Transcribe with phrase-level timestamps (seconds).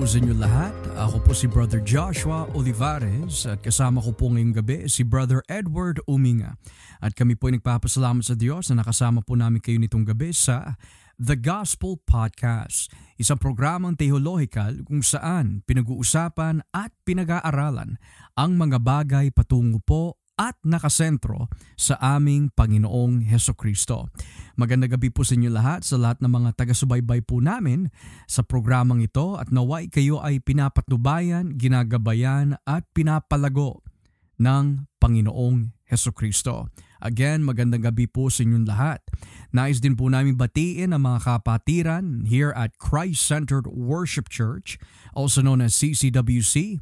[0.00, 0.72] po sa inyo lahat.
[0.96, 6.00] Ako po si Brother Joshua Olivares at kasama ko po ngayong gabi si Brother Edward
[6.08, 6.56] Uminga.
[7.04, 10.80] At kami po ay nagpapasalamat sa Diyos na nakasama po namin kayo nitong gabi sa
[11.20, 12.88] The Gospel Podcast,
[13.20, 18.00] isang programang teologikal kung saan pinag-uusapan at pinag-aaralan
[18.40, 24.08] ang mga bagay patungo po at nakasentro sa aming Panginoong Heso Kristo.
[24.56, 27.92] Magandang gabi po sa inyo lahat, sa lahat ng mga taga-subaybay po namin
[28.24, 33.84] sa programang ito at naway kayo ay pinapatnubayan, ginagabayan at pinapalago
[34.40, 36.72] ng Panginoong Heso Kristo.
[37.04, 39.04] Again, magandang gabi po sa inyong lahat.
[39.52, 44.80] Nais din po namin batiin ang mga kapatiran here at Christ-Centered Worship Church,
[45.12, 46.80] also known as CCWC,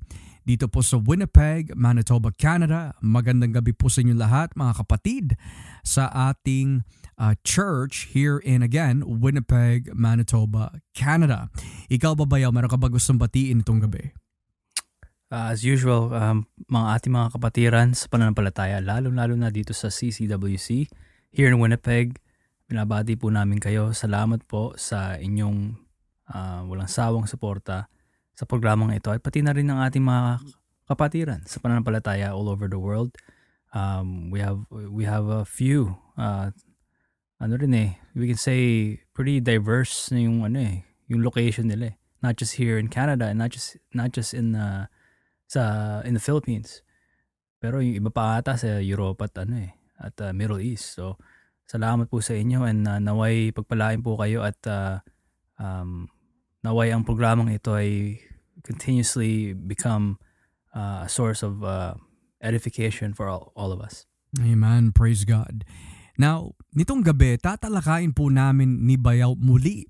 [0.48, 2.96] dito po sa Winnipeg, Manitoba, Canada.
[3.04, 5.36] Magandang gabi po sa inyo lahat mga kapatid
[5.84, 6.88] sa ating
[7.20, 11.52] uh, church here in again Winnipeg, Manitoba, Canada.
[11.92, 14.16] Ikaw ba bayaw, meron ka ba gustong batiin itong gabi?
[15.28, 20.88] Uh, as usual, um, mga ating mga kapatiran sa pananampalataya, lalo-lalo na dito sa CCWC
[21.28, 22.16] here in Winnipeg,
[22.64, 23.92] binabati po namin kayo.
[23.92, 25.76] Salamat po sa inyong
[26.32, 27.92] uh, walang sawang suporta
[28.38, 30.38] sa programang ito at pati na rin ng ating mga
[30.86, 33.10] kapatiran sa pananampalataya all over the world.
[33.74, 36.54] Um, we have we have a few uh,
[37.42, 41.92] ano rin eh, we can say pretty diverse na yung ano eh, yung location nila
[41.92, 41.96] eh.
[42.22, 44.86] Not just here in Canada and not just not just in uh,
[45.50, 45.62] sa
[46.06, 46.86] in the Philippines.
[47.58, 50.94] Pero yung iba pa ata sa Europe at ano eh, at uh, Middle East.
[50.94, 51.18] So
[51.66, 55.02] salamat po sa inyo and uh, naway pagpalain po kayo at uh,
[55.58, 56.06] um,
[56.62, 58.18] naway ang programang ito ay
[58.66, 60.18] continuously become
[60.74, 61.94] uh, a source of uh,
[62.42, 64.04] edification for all, all of us.
[64.36, 64.92] Amen.
[64.92, 65.64] Praise God.
[66.18, 69.86] Now, nitong gabi, tatalakayin po namin ni Bayaw muli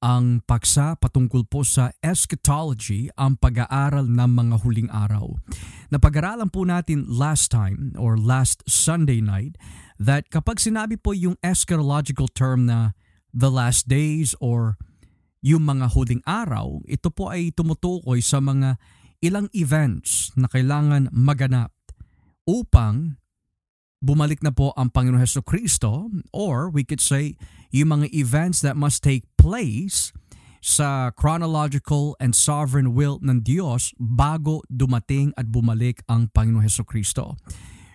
[0.00, 5.36] ang paksa patungkol po sa eschatology, ang pag-aaral ng mga huling araw.
[5.92, 9.60] Napag-aralan po natin last time or last Sunday night
[10.00, 12.96] that kapag sinabi po yung eschatological term na
[13.36, 14.80] the last days or
[15.40, 18.76] yung mga huling araw, ito po ay tumutukoy sa mga
[19.24, 21.72] ilang events na kailangan maganap
[22.48, 23.20] upang
[24.00, 27.36] bumalik na po ang Panginoon Heso Kristo or we could say
[27.68, 30.12] yung mga events that must take place
[30.60, 37.40] sa chronological and sovereign will ng Diyos bago dumating at bumalik ang Panginoon Heso Kristo.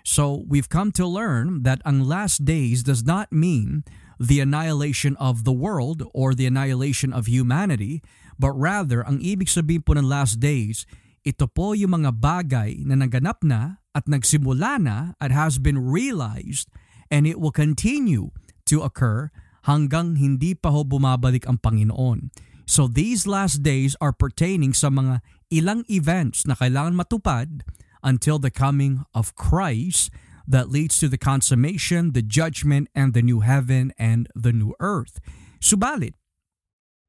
[0.05, 3.85] So we've come to learn that ang last days does not mean
[4.19, 8.01] the annihilation of the world or the annihilation of humanity,
[8.39, 10.87] but rather ang ibig sabihin po ng last days,
[11.25, 16.69] ito po yung mga bagay na naganap na at nagsimula na at has been realized
[17.09, 18.29] and it will continue
[18.67, 19.31] to occur
[19.65, 22.29] hanggang hindi pa ho bumabalik ang Panginoon.
[22.65, 25.21] So these last days are pertaining sa mga
[25.53, 27.61] ilang events na kailangan matupad
[28.05, 30.13] until the coming of Christ
[30.47, 35.19] that leads to the consummation, the judgment, and the new heaven and the new earth.
[35.59, 36.13] Subalit,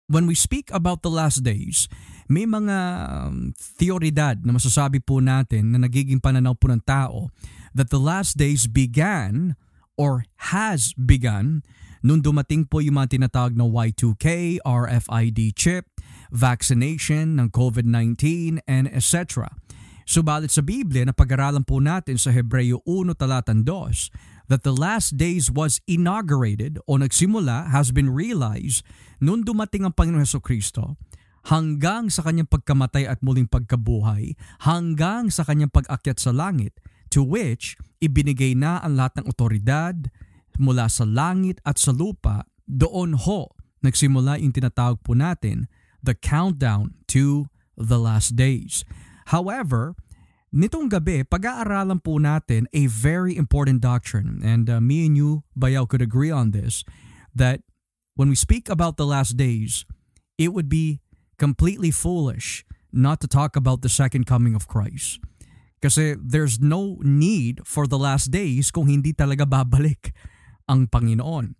[0.08, 1.88] when we speak about the last days,
[2.28, 7.30] may mga um, theoridad na masasabi po natin na nagiging pananaw po ng tao
[7.74, 9.54] that the last days began
[9.94, 11.62] or has begun
[12.06, 15.90] nung dumating po yung mga tinatawag na Y2K, RFID chip,
[16.30, 19.50] vaccination ng COVID-19, and etc.
[20.06, 25.18] Subalit sa Biblia na pag-aralan po natin sa Hebreo 1 talatang 2 that the last
[25.18, 28.86] days was inaugurated o nagsimula has been realized
[29.18, 30.94] noon dumating ang Panginoon Heso Kristo
[31.50, 36.78] hanggang sa kanyang pagkamatay at muling pagkabuhay hanggang sa kanyang pag-akyat sa langit
[37.10, 40.06] to which ibinigay na ang lahat ng otoridad
[40.54, 43.50] mula sa langit at sa lupa doon ho
[43.82, 45.66] nagsimula yung tinatawag po natin
[45.98, 48.86] the countdown to the last days.
[49.34, 49.98] However,
[50.54, 54.38] nitong gabi, pag-aaralan po natin a very important doctrine.
[54.42, 56.86] And uh, me and you, Bayaw, could agree on this,
[57.34, 57.66] that
[58.14, 59.84] when we speak about the last days,
[60.38, 61.02] it would be
[61.38, 65.20] completely foolish not to talk about the second coming of Christ.
[65.82, 70.16] Kasi there's no need for the last days kung hindi talaga babalik
[70.64, 71.54] ang Panginoon.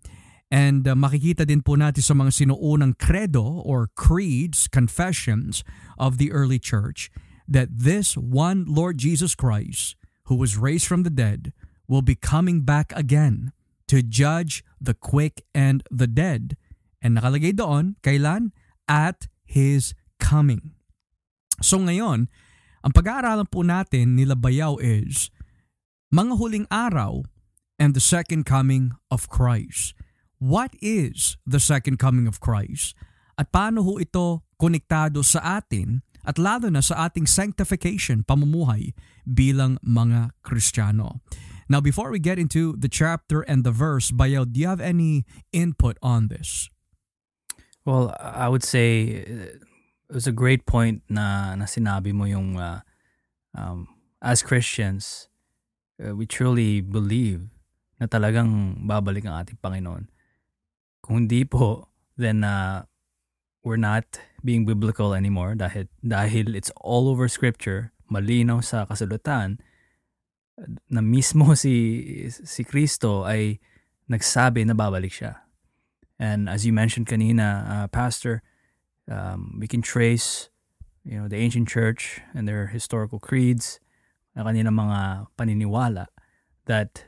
[0.47, 5.61] And uh, makikita din po natin sa mga sinuunang credo or creeds, confessions
[5.99, 7.11] of the early church
[7.47, 9.95] that this one Lord Jesus Christ,
[10.27, 11.53] who was raised from the dead,
[11.87, 13.55] will be coming back again
[13.87, 16.59] to judge the quick and the dead.
[17.01, 18.51] And nakalagay doon, kailan?
[18.87, 20.75] At His coming.
[21.63, 22.27] So ngayon,
[22.83, 25.31] ang pag-aaralan po natin nila Bayaw is
[26.11, 27.23] mga huling araw
[27.79, 29.95] and the second coming of Christ.
[30.37, 32.93] What is the second coming of Christ?
[33.37, 38.91] at paano ho ito konektado sa atin at lalo na sa ating sanctification, pamumuhay
[39.23, 41.23] bilang mga Kristiyano.
[41.71, 45.23] Now, before we get into the chapter and the verse, Bayaw, do you have any
[45.55, 46.67] input on this?
[47.87, 49.55] Well, I would say uh,
[50.11, 52.83] it was a great point na, na sinabi mo yung uh,
[53.55, 53.87] um,
[54.21, 55.31] as Christians,
[56.03, 57.47] uh, we truly believe
[57.99, 60.11] na talagang babalik ang ating Panginoon.
[60.99, 61.87] Kung hindi po,
[62.19, 62.83] then uh,
[63.63, 69.59] we're not being biblical anymore dahil, dahil it's all over scripture, malinaw sa kasulatan,
[70.87, 71.75] na mismo si,
[72.31, 73.59] si Kristo ay
[74.07, 75.43] nagsabi na babalik siya.
[76.15, 78.41] And as you mentioned kanina, uh, Pastor,
[79.11, 80.49] um, we can trace
[81.03, 83.79] you know, the ancient church and their historical creeds,
[84.35, 86.07] na kanilang mga paniniwala,
[86.65, 87.03] that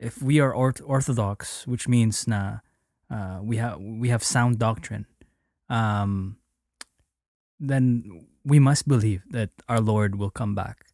[0.00, 2.64] if we are orthodox, which means na
[3.10, 5.06] uh, we have we have sound doctrine,
[5.68, 6.36] um,
[7.60, 8.04] then
[8.44, 10.86] we must believe that our Lord will come back.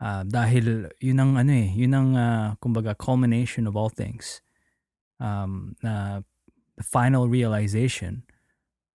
[0.00, 4.40] Uh, dahil yun ang ano eh, yun ang uh, kumbaga culmination of all things.
[5.20, 6.24] Um, na
[6.80, 8.24] the final realization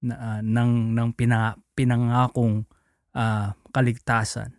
[0.01, 2.65] na, uh, ng ng pina, pinangakong
[3.13, 4.57] uh, kaligtasan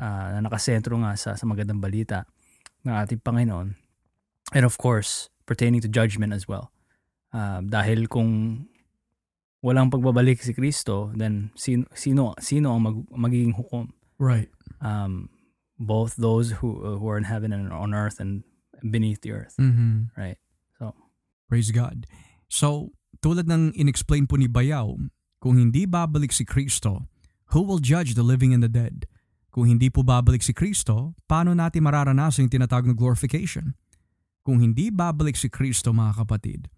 [0.00, 2.24] uh, na nakasentro nga sa, sa magandang balita
[2.88, 3.76] ng ating Panginoon.
[4.56, 6.72] And of course, pertaining to judgment as well.
[7.34, 8.64] Uh, dahil kung
[9.64, 13.96] walang pagbabalik si Kristo, then sino sino sino ang mag, magiging hukom?
[14.20, 14.52] Right.
[14.84, 15.32] Um,
[15.80, 18.44] both those who uh, who are in heaven and on earth and
[18.84, 19.56] beneath the earth.
[19.56, 20.12] Mm-hmm.
[20.12, 20.36] Right.
[20.76, 20.92] So
[21.48, 22.04] praise God.
[22.52, 22.92] So,
[23.24, 24.94] tulad ng inexplain po ni Bayaw,
[25.40, 27.08] kung hindi babalik si Kristo,
[27.56, 29.08] who will judge the living and the dead?
[29.48, 33.78] Kung hindi po babalik si Kristo, paano natin mararanasan yung tinatawag na glorification?
[34.44, 36.68] Kung hindi babalik si Kristo mga kapatid,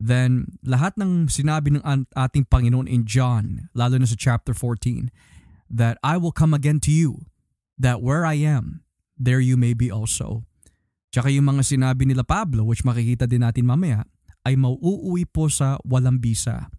[0.00, 1.84] then lahat ng sinabi ng
[2.16, 5.12] ating Panginoon in John, lalo na sa chapter 14,
[5.68, 7.28] that I will come again to you,
[7.76, 8.82] that where I am,
[9.20, 10.48] there you may be also.
[11.12, 14.08] Tsaka yung mga sinabi nila Pablo, which makikita din natin mamaya,
[14.48, 16.72] ay mauuwi po sa walang bisa.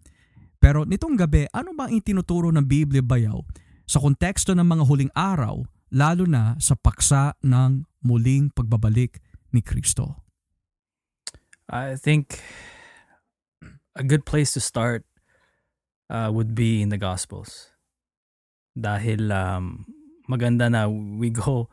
[0.58, 3.38] Pero nitong gabi, ano ba ang itinuturo ng Biblia bayaw
[3.86, 5.62] sa konteksto ng mga huling araw,
[5.94, 9.22] lalo na sa paksa ng muling pagbabalik
[9.54, 10.18] ni Kristo?
[11.70, 12.40] I think
[13.94, 15.04] a good place to start
[16.10, 17.72] uh, would be in the Gospels.
[18.78, 19.84] Dahil um,
[20.28, 21.68] maganda na we go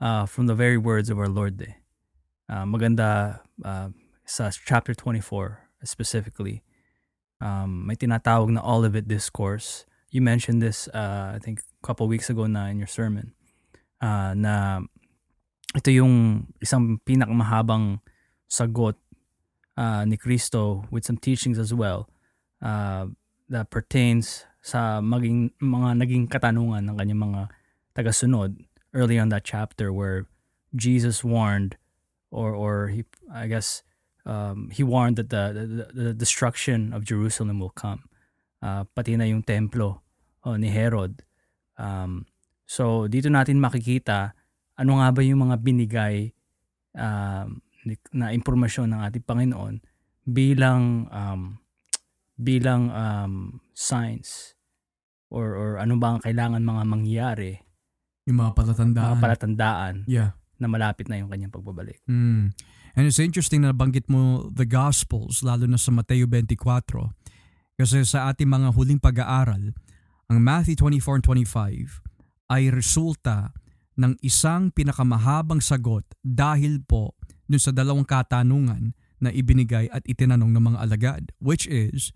[0.00, 1.60] uh, from the very words of our Lord.
[1.60, 1.76] Eh.
[2.48, 3.92] Uh, maganda uh,
[4.24, 6.64] sa chapter 24 specifically,
[7.40, 9.84] um, may tinatawag na Olivet Discourse.
[10.08, 13.36] You mentioned this, uh, I think, a couple weeks ago na in your sermon,
[14.00, 14.80] uh, na
[15.76, 18.00] ito yung isang pinakamahabang
[18.48, 18.96] sagot
[19.78, 22.10] uh, ni Kristo with some teachings as well
[22.58, 23.06] uh,
[23.46, 27.42] that pertains sa maging mga naging katanungan ng kanyang mga
[27.94, 28.58] tagasunod
[28.90, 30.26] early on that chapter where
[30.74, 31.78] Jesus warned
[32.34, 33.86] or or he I guess
[34.26, 38.10] um, he warned that the, the, the destruction of Jerusalem will come.
[38.58, 40.02] Uh, pati na yung templo
[40.42, 41.22] oh, ni Herod.
[41.78, 42.26] Um,
[42.66, 44.34] so dito natin makikita
[44.74, 46.34] ano nga ba yung mga binigay
[46.98, 47.62] um,
[48.12, 49.74] na impormasyon ng ating Panginoon
[50.28, 51.56] bilang um,
[52.38, 53.34] bilang um,
[53.74, 54.54] signs
[55.30, 57.52] or or ano ba ang kailangan mga mangyari
[58.28, 60.36] yung mga palatandaan mga palatandaan yeah.
[60.60, 62.02] na malapit na yung kanyang pagbabalik.
[62.04, 62.52] Mm.
[62.98, 67.14] And it's interesting na banggit mo the Gospels, lalo na sa Mateo 24.
[67.78, 69.70] Kasi sa ating mga huling pag-aaral,
[70.26, 72.02] ang Matthew 24 and 25
[72.50, 73.54] ay resulta
[73.98, 77.17] ng isang pinakamahabang sagot dahil po
[77.48, 82.14] dun sa dalawang katanungan na ibinigay at itinanong ng mga alagad, which is,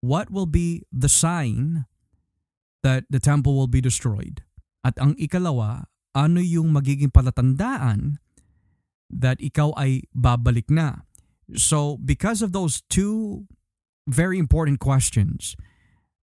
[0.00, 1.84] what will be the sign
[2.80, 4.40] that the temple will be destroyed?
[4.86, 8.22] At ang ikalawa, ano yung magiging palatandaan
[9.12, 11.04] that ikaw ay babalik na.
[11.52, 13.44] So because of those two
[14.08, 15.52] very important questions,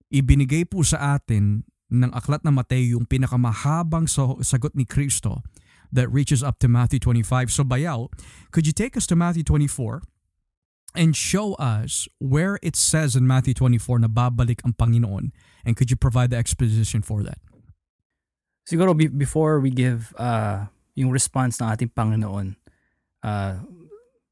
[0.08, 4.08] ibinigay po sa atin ng aklat na Mateo yung pinakamahabang
[4.40, 5.44] sagot ni Kristo
[5.92, 7.50] that reaches up to Matthew 25.
[7.50, 8.12] So Bayaw,
[8.52, 10.02] could you take us to Matthew 24
[10.94, 15.32] and show us where it says in Matthew 24 na babalik ang Panginoon?
[15.64, 17.38] And could you provide the exposition for that?
[18.68, 22.56] Siguro before we give uh, yung response ng ating Panginoon,
[23.24, 23.54] uh,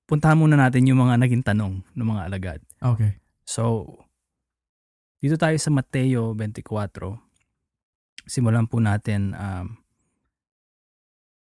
[0.04, 2.60] puntahan muna natin yung mga naging tanong ng mga alagad.
[2.84, 3.16] Okay.
[3.46, 3.94] So,
[5.22, 7.16] dito tayo sa Mateo 24.
[8.26, 9.78] Simulan po natin um,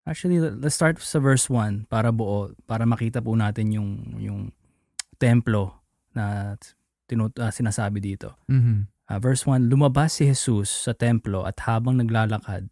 [0.06, 3.90] Actually, let's start sa verse 1 para buo, para makita po natin yung
[4.22, 4.40] yung
[5.18, 5.82] templo
[6.14, 6.54] na
[7.10, 8.38] tinut- uh, sinasabi dito.
[8.46, 8.86] Mhm.
[9.10, 12.70] Uh, verse 1, lumabas si Jesus sa templo at habang naglalakad,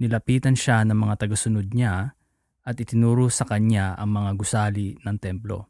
[0.00, 2.16] nilapitan siya ng mga tagasunod niya
[2.64, 5.68] at itinuro sa kanya ang mga gusali ng templo.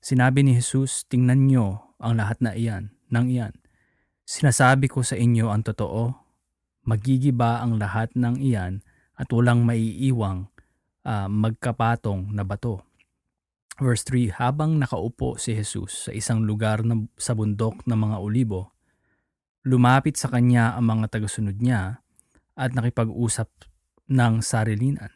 [0.00, 3.52] Sinabi ni Jesus, tingnan niyo ang lahat na iyan, ng iyan.
[4.24, 6.16] Sinasabi ko sa inyo ang totoo,
[6.88, 8.84] magigiba ang lahat ng iyan
[9.16, 10.48] at walang maiiwang
[11.04, 12.84] uh, magkapatong na bato.
[13.76, 18.76] Verse 3, habang nakaupo si Jesus sa isang lugar na, sa bundok ng mga olibo,
[19.66, 21.98] Lumapit sa kanya ang mga tagasunod niya
[22.54, 23.50] at nakipag-usap
[24.06, 25.10] ng sarilinan.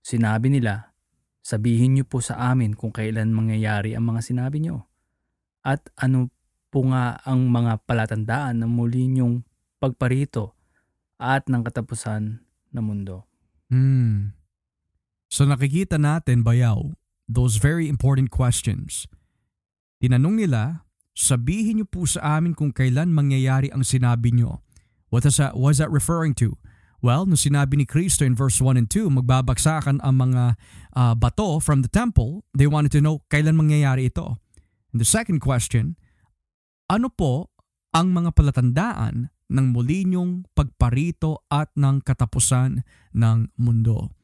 [0.00, 0.96] Sinabi nila,
[1.44, 4.88] sabihin niyo po sa amin kung kailan mangyayari ang mga sinabi niyo.
[5.60, 6.32] At ano
[6.72, 9.44] po nga ang mga palatandaan ng muli niyong
[9.76, 10.56] pagparito
[11.20, 12.40] at ng katapusan
[12.72, 13.28] ng mundo.
[13.70, 14.34] Hmm.
[15.30, 16.98] So nakikita natin, Bayaw,
[17.30, 19.06] those very important questions.
[20.02, 20.82] Tinanong nila
[21.14, 24.66] sabihin niyo po sa amin kung kailan mangyayari ang sinabi niyo.
[25.14, 26.58] What is that, what is that referring to?
[27.00, 30.42] Well, nung sinabi ni Kristo in verse 1 and 2, magbabagsakan ang mga
[30.92, 34.36] uh, bato from the temple, they wanted to know kailan mangyayari ito.
[34.92, 35.96] And the second question,
[36.92, 37.54] ano po
[37.96, 44.14] ang mga palatandaan ng muli niyong pagparito at ng katapusan ng mundo?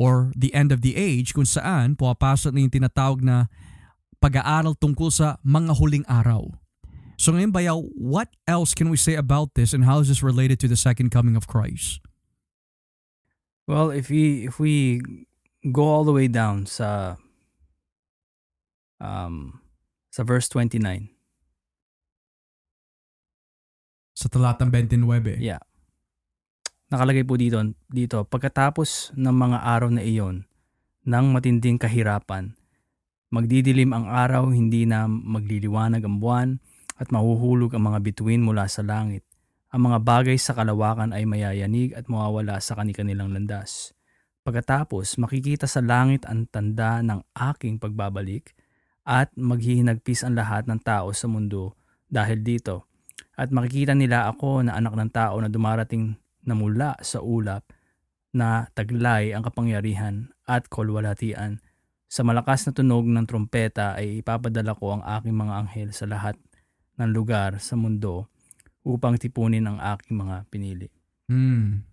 [0.00, 3.52] Or the end of the age kung saan pumapasok na yung tinatawag na
[4.16, 6.48] pag-aaral tungkol sa mga huling araw.
[7.20, 10.56] So ngayon bayaw, what else can we say about this and how is this related
[10.64, 12.00] to the second coming of Christ?
[13.68, 15.04] Well, if we if we
[15.68, 17.20] go all the way down sa
[18.96, 19.60] um
[20.08, 21.19] sa verse 29.
[24.20, 25.40] Sa talatang 29.
[25.40, 25.64] Yeah.
[26.92, 27.56] Nakalagay po dito
[27.88, 30.44] dito pagkatapos ng mga araw na iyon
[31.08, 32.60] ng matinding kahirapan
[33.30, 36.58] Magdidilim ang araw, hindi na magliliwanag ang buwan
[36.98, 39.22] at mahuhulog ang mga bituin mula sa langit.
[39.70, 43.94] Ang mga bagay sa kalawakan ay mayayanig at mawawala sa kanilang landas.
[44.42, 48.50] Pagkatapos, makikita sa langit ang tanda ng aking pagbabalik
[49.06, 51.78] at maghihinagpis ang lahat ng tao sa mundo
[52.10, 52.89] dahil dito.
[53.40, 56.12] At makikita nila ako na anak ng tao na dumarating
[56.44, 57.64] na mula sa ulap
[58.36, 61.64] na taglay ang kapangyarihan at kolwalatian
[62.10, 66.36] sa malakas na tunog ng trompeta ay ipapadala ko ang aking mga anghel sa lahat
[67.00, 68.28] ng lugar sa mundo
[68.84, 70.92] upang tipunin ang aking mga pinili.
[71.32, 71.86] Mm.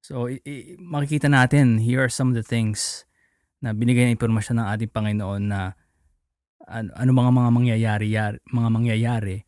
[0.00, 3.04] So, i- i- makikita natin, here are some of the things
[3.58, 5.74] na binigay ng impormasyon ng ating Panginoon na
[6.68, 8.06] ano, ano mga mga mangyayari
[8.48, 9.47] mga mangyayari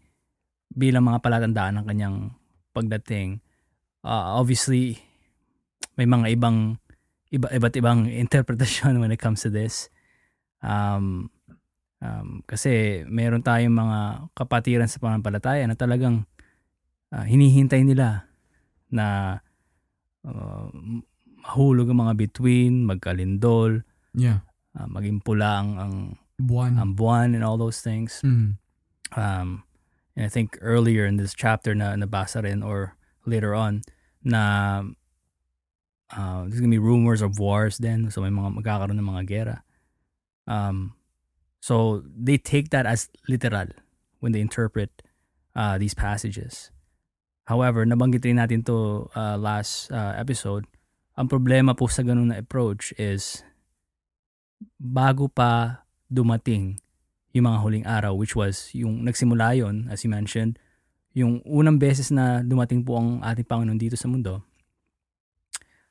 [0.71, 2.17] bilang mga palatandaan ng kanyang
[2.71, 3.43] pagdating.
[4.01, 5.03] Uh, obviously,
[5.99, 6.79] may mga ibang
[7.35, 9.91] iba, iba't ibang interpretasyon when it comes to this.
[10.61, 11.33] Um,
[12.05, 13.99] um, kasi meron tayong mga
[14.37, 16.29] kapatiran sa pananampalataya na talagang
[17.15, 18.29] uh, hinihintay nila
[18.91, 19.39] na
[20.27, 20.69] uh,
[21.41, 24.45] mahulog ang mga between, magkalindol, yeah.
[24.77, 25.95] uh, maging pula ang, ang,
[26.37, 26.77] buwan.
[26.77, 28.21] ang buwan and all those things.
[28.21, 28.61] Mm.
[29.17, 29.65] Um,
[30.21, 32.93] and I think earlier in this chapter na nabasa rin or
[33.25, 33.81] later on
[34.21, 34.85] na
[36.13, 39.57] uh, there's gonna be rumors of wars then so may mga magkakaroon ng mga gera.
[40.45, 40.93] Um,
[41.65, 43.73] so they take that as literal
[44.21, 44.93] when they interpret
[45.57, 46.69] uh, these passages.
[47.49, 50.69] However, nabanggit rin natin to uh, last uh, episode,
[51.17, 53.41] ang problema po sa ganun na approach is
[54.77, 55.81] bago pa
[56.13, 56.77] dumating
[57.35, 60.59] yung mga huling araw which was yung nagsimula yon as you mentioned
[61.15, 64.43] yung unang beses na dumating po ang ating Panginoon dito sa mundo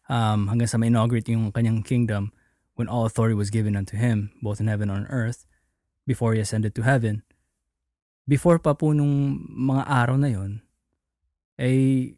[0.09, 2.33] um, hanggang sa ma-inaugurate yung kanyang kingdom
[2.79, 5.45] when all authority was given unto him, both in heaven and on earth,
[6.07, 7.27] before he ascended to heaven,
[8.23, 10.63] before pa po nung mga araw na yon,
[11.59, 12.15] ay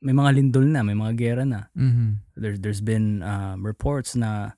[0.00, 1.68] may mga lindol na, may mga gera na.
[1.76, 2.40] Mm-hmm.
[2.40, 4.56] There, there's been um, reports na,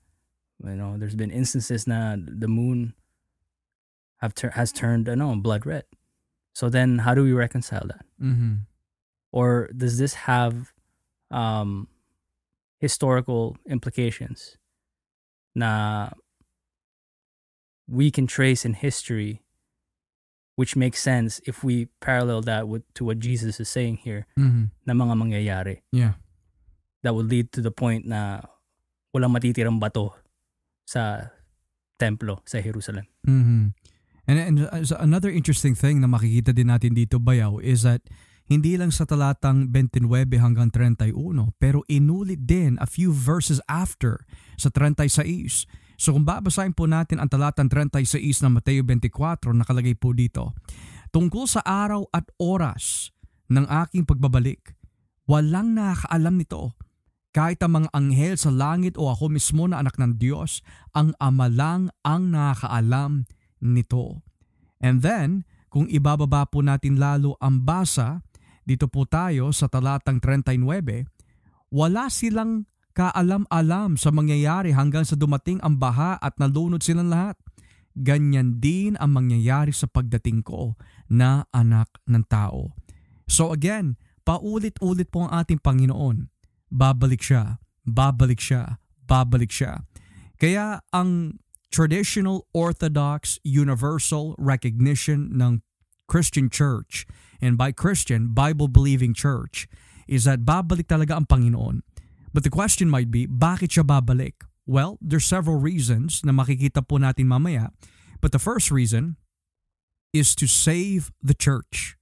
[0.63, 2.95] you know, there's been instances na the moon
[4.21, 5.83] have tur- has turned, I know blood red.
[6.53, 8.05] So then, how do we reconcile that?
[8.21, 8.67] Mm-hmm.
[9.31, 10.73] Or does this have
[11.31, 11.87] um,
[12.79, 14.57] historical implications?
[15.51, 16.07] na
[17.87, 19.43] we can trace in history
[20.55, 24.71] which makes sense if we parallel that with to what Jesus is saying here Mm-hmm.
[24.87, 26.15] na mga mangyayari Yeah.
[27.03, 28.47] that would lead to the point na
[29.11, 30.15] walang matitirang bato
[30.87, 31.35] sa
[31.99, 33.07] templo sa Jerusalem.
[33.27, 33.75] Mm-hmm.
[34.31, 37.99] And, and uh, another interesting thing na makikita din natin dito, Bayaw, is that
[38.47, 40.07] hindi lang sa talatang 29
[40.39, 44.23] hanggang 31, pero inulit din a few verses after
[44.55, 45.67] sa 36.
[45.99, 50.55] So kung babasahin po natin ang talatang 36 ng Mateo 24, nakalagay po dito,
[51.11, 53.11] tungkol sa araw at oras
[53.51, 54.79] ng aking pagbabalik.
[55.27, 56.71] Walang nakakaalam nito.
[57.35, 60.63] Kahit ang mga anghel sa langit o ako mismo na anak ng Diyos,
[60.95, 63.40] ang Ama lang ang nakakaalam nito.
[64.81, 68.25] And then, kung ibababa po natin lalo ang basa,
[68.67, 70.59] dito po tayo sa talatang 39,
[71.71, 77.39] wala silang kaalam-alam sa mangyayari hanggang sa dumating ang baha at nalunod silang lahat.
[77.95, 80.75] Ganyan din ang mangyayari sa pagdating ko
[81.11, 82.75] na anak ng tao.
[83.27, 83.95] So again,
[84.27, 86.27] paulit-ulit po ang ating Panginoon.
[86.71, 89.83] Babalik siya, babalik siya, babalik siya.
[90.39, 91.39] Kaya ang
[91.71, 95.63] traditional orthodox universal recognition ng
[96.07, 97.07] Christian church
[97.39, 99.67] and by Christian Bible-believing church
[100.07, 101.87] is that babalik talaga ang Panginoon.
[102.35, 104.43] But the question might be, bakit siya babalik?
[104.67, 107.71] Well, there's several reasons na makikita po natin mamaya.
[108.19, 109.17] But the first reason
[110.13, 111.95] is to save the church.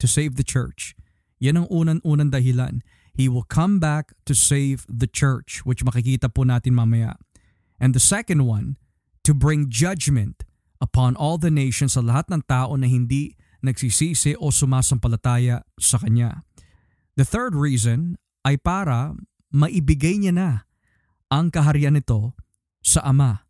[0.00, 0.96] To save the church.
[1.38, 2.80] Yan ang unan-unang dahilan.
[3.12, 7.20] He will come back to save the church, which makikita po natin mamaya.
[7.76, 8.80] And the second one,
[9.22, 10.42] to bring judgment
[10.82, 16.42] upon all the nations sa lahat ng tao na hindi nagsisisi o sumasampalataya sa Kanya.
[17.14, 19.14] The third reason ay para
[19.54, 20.50] maibigay niya na
[21.30, 22.34] ang kaharian nito
[22.82, 23.46] sa Ama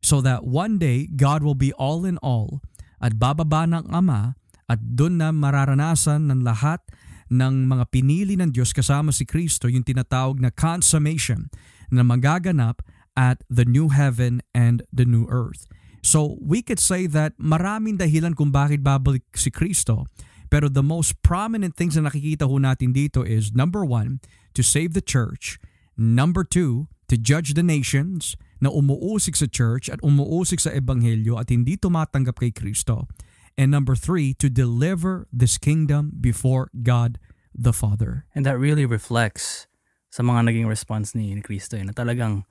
[0.00, 2.64] so that one day God will be all in all
[2.98, 6.80] at bababa ng Ama at doon na mararanasan ng lahat
[7.28, 11.52] ng mga pinili ng Diyos kasama si Kristo yung tinatawag na consummation
[11.92, 12.80] na magaganap
[13.16, 15.66] at the new heaven and the new earth.
[16.02, 20.10] So we could say that maraming dahilan kung bakit babalik si Kristo
[20.52, 24.20] pero the most prominent things na nakikita ho natin dito is number one,
[24.52, 25.56] to save the church.
[25.96, 31.48] Number two, to judge the nations na umuusik sa church at umuusik sa ebanghelyo at
[31.48, 33.08] hindi tumatanggap kay Kristo.
[33.56, 37.16] And number three, to deliver this kingdom before God
[37.56, 38.28] the Father.
[38.36, 39.64] And that really reflects
[40.12, 42.44] sa mga naging response ni, Kristo eh, na talagang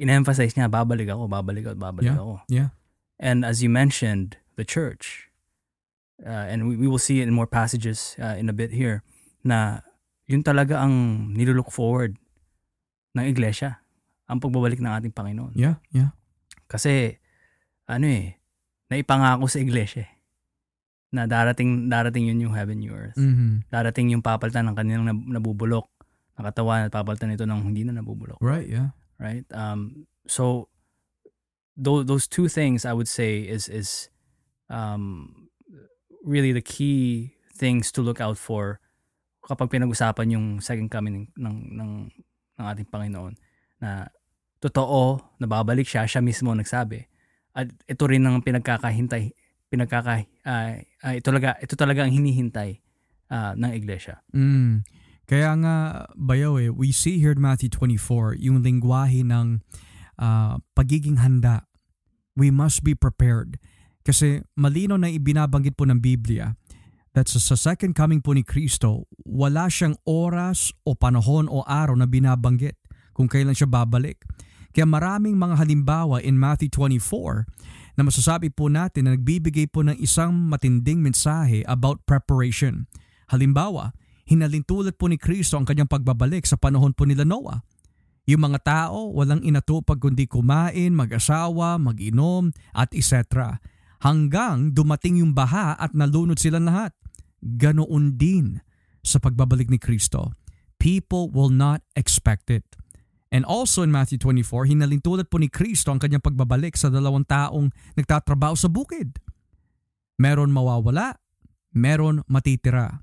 [0.00, 2.20] in-emphasize niya, babalik ako, babalik ako, babalik Yeah.
[2.24, 2.34] ako.
[2.48, 2.68] Yeah.
[3.20, 5.28] And as you mentioned, the church,
[6.24, 9.04] uh, and we, we will see it in more passages uh, in a bit here,
[9.44, 9.84] na
[10.24, 12.16] yun talaga ang nilulook forward
[13.12, 13.84] ng iglesia,
[14.24, 15.52] ang pagbabalik ng ating Panginoon.
[15.52, 15.84] Yeah.
[15.92, 16.16] Yeah.
[16.64, 17.20] Kasi,
[17.84, 18.40] ano eh,
[18.88, 20.10] naipangako sa iglesia eh,
[21.10, 23.18] na darating, darating yun yung heaven, new earth.
[23.18, 23.66] Mm-hmm.
[23.68, 25.90] Darating yung papalitan ng kanilang nab- nabubulok
[26.38, 28.38] na katawan at papalitan ito ng hindi na nabubulok.
[28.38, 28.70] Right.
[28.70, 28.94] Yeah.
[29.20, 29.44] Right?
[29.52, 30.72] Um, so
[31.76, 34.08] those those two things I would say is is
[34.72, 35.48] um,
[36.24, 38.80] really the key things to look out for
[39.44, 41.92] kapag pinag-usapan yung second coming ng ng ng,
[42.56, 43.34] ng ating Panginoon
[43.80, 44.08] na
[44.60, 47.08] totoo na babalik siya siya mismo nagsabi
[47.56, 49.32] at ito rin ang pinagkakahintay
[49.72, 52.78] pinagkaka ah, ah, ito talaga ito talaga ang hinihintay
[53.32, 54.84] ah, ng iglesia Mm.
[55.30, 55.76] Kaya nga,
[56.18, 59.62] bayaw eh, we see here in Matthew 24, yung lingwahe ng
[60.18, 61.70] ah, pagiging handa.
[62.34, 63.62] We must be prepared.
[64.02, 66.58] Kasi malino na ibinabanggit po ng Biblia
[67.14, 71.94] that sa, sa second coming po ni Kristo, wala siyang oras o panahon o araw
[71.94, 72.74] na binabanggit
[73.14, 74.26] kung kailan siya babalik.
[74.74, 77.46] Kaya maraming mga halimbawa in Matthew 24
[77.94, 82.90] na masasabi po natin na nagbibigay po ng isang matinding mensahe about preparation.
[83.30, 83.94] Halimbawa,
[84.30, 87.66] hinalintulad po ni Kristo ang kanyang pagbabalik sa panahon po nila Noah.
[88.30, 93.58] Yung mga tao walang inatupag kundi kumain, mag-asawa, mag-inom, at etc.
[94.06, 96.94] Hanggang dumating yung baha at nalunod silang lahat.
[97.42, 98.62] Ganoon din
[99.02, 100.30] sa pagbabalik ni Kristo.
[100.78, 102.64] People will not expect it.
[103.30, 107.70] And also in Matthew 24, hinalintulad po ni Kristo ang kanyang pagbabalik sa dalawang taong
[107.94, 109.18] nagtatrabaho sa bukid.
[110.18, 111.18] Meron mawawala,
[111.74, 113.02] meron matitira.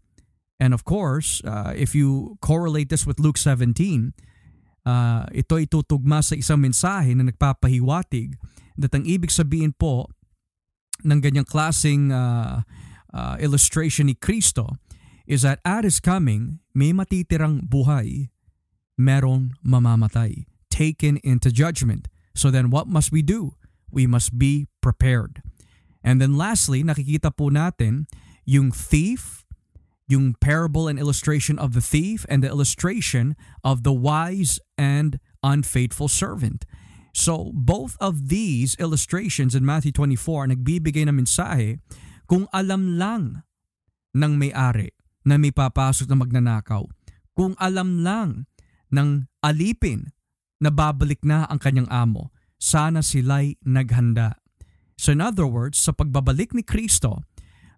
[0.57, 4.13] And of course, uh, if you correlate this with Luke 17,
[4.85, 8.39] uh, ito ay tutugma sa isang mensahe na nagpapahiwatig
[8.77, 10.09] that ang ibig sabihin po
[11.05, 12.65] ng ganyang klaseng uh,
[13.13, 14.81] uh, illustration ni Kristo
[15.27, 18.31] is that at His coming, may matitirang buhay,
[18.95, 22.07] merong mamamatay, taken into judgment.
[22.33, 23.59] So then what must we do?
[23.91, 25.43] We must be prepared.
[26.01, 28.07] And then lastly, nakikita po natin
[28.47, 29.36] yung thief,
[30.07, 36.07] yung parable and illustration of the thief and the illustration of the wise and unfaithful
[36.07, 36.63] servant.
[37.11, 41.83] So both of these illustrations in Matthew 24 nagbibigay ng mensahe
[42.27, 43.43] kung alam lang
[44.15, 44.95] ng may-ari
[45.27, 46.87] na may papasok na magnanakaw,
[47.35, 48.47] kung alam lang
[48.89, 50.15] ng alipin
[50.63, 54.39] na babalik na ang kanyang amo, sana sila'y naghanda.
[54.95, 57.27] So in other words, sa pagbabalik ni Kristo,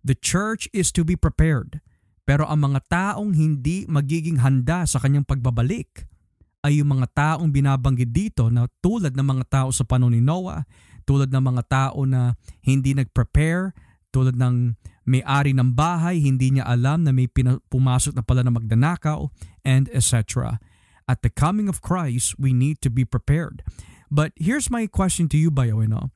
[0.04, 1.82] The church is to be prepared.
[2.30, 6.06] Pero ang mga taong hindi magiging handa sa kanyang pagbabalik
[6.62, 10.70] ay yung mga taong binabanggit dito na tulad ng mga tao sa panahon ni Noah,
[11.10, 13.74] tulad ng mga tao na hindi nag-prepare,
[14.14, 14.78] tulad ng
[15.10, 17.26] may-ari ng bahay, hindi niya alam na may
[17.74, 19.34] pumasok na pala na magdanakaw,
[19.66, 20.62] and etc.
[21.10, 23.66] At the coming of Christ, we need to be prepared.
[24.14, 26.14] But here's my question to you, Bayoino.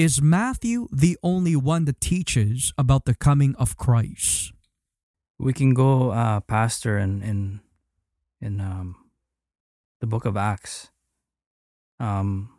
[0.00, 4.56] Is Matthew the only one that teaches about the coming of Christ?
[5.42, 7.38] We can go, uh, Pastor, in in
[8.38, 8.94] in um,
[9.98, 10.94] the Book of Acts.
[11.98, 12.54] Um,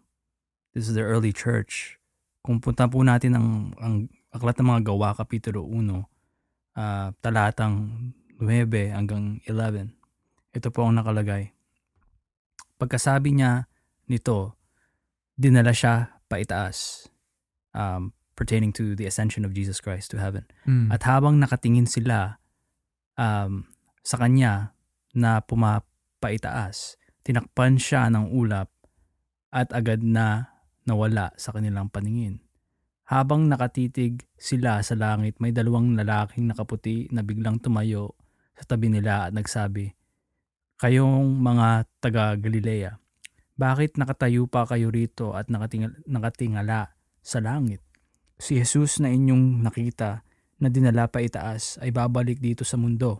[0.75, 1.95] this is the early church.
[2.43, 6.03] Kung punta po natin ang ang aklat ng mga gawa kapitulo 1,
[6.75, 9.95] uh, talatang 9 hanggang 11.
[10.51, 11.55] Ito po ang nakalagay.
[12.75, 13.71] Pagkasabi niya
[14.11, 14.59] nito,
[15.39, 17.07] dinala siya paitaas
[17.71, 20.43] um, pertaining to the ascension of Jesus Christ to heaven.
[20.67, 20.91] Mm.
[20.91, 22.42] At habang nakatingin sila
[23.17, 23.67] um,
[24.03, 24.75] sa kanya
[25.13, 28.69] na pumapaitaas, tinakpan siya ng ulap
[29.53, 32.43] at agad na nawala sa kanilang paningin.
[33.07, 38.15] Habang nakatitig sila sa langit, may dalawang lalaking nakaputi na biglang tumayo
[38.55, 39.91] sa tabi nila at nagsabi,
[40.79, 42.97] Kayong mga taga Galilea,
[43.53, 47.85] bakit nakatayo pa kayo rito at nakating- nakatingala sa langit?
[48.41, 50.25] Si Jesus na inyong nakita
[50.63, 53.19] na dinala pa itaas ay babalik dito sa mundo.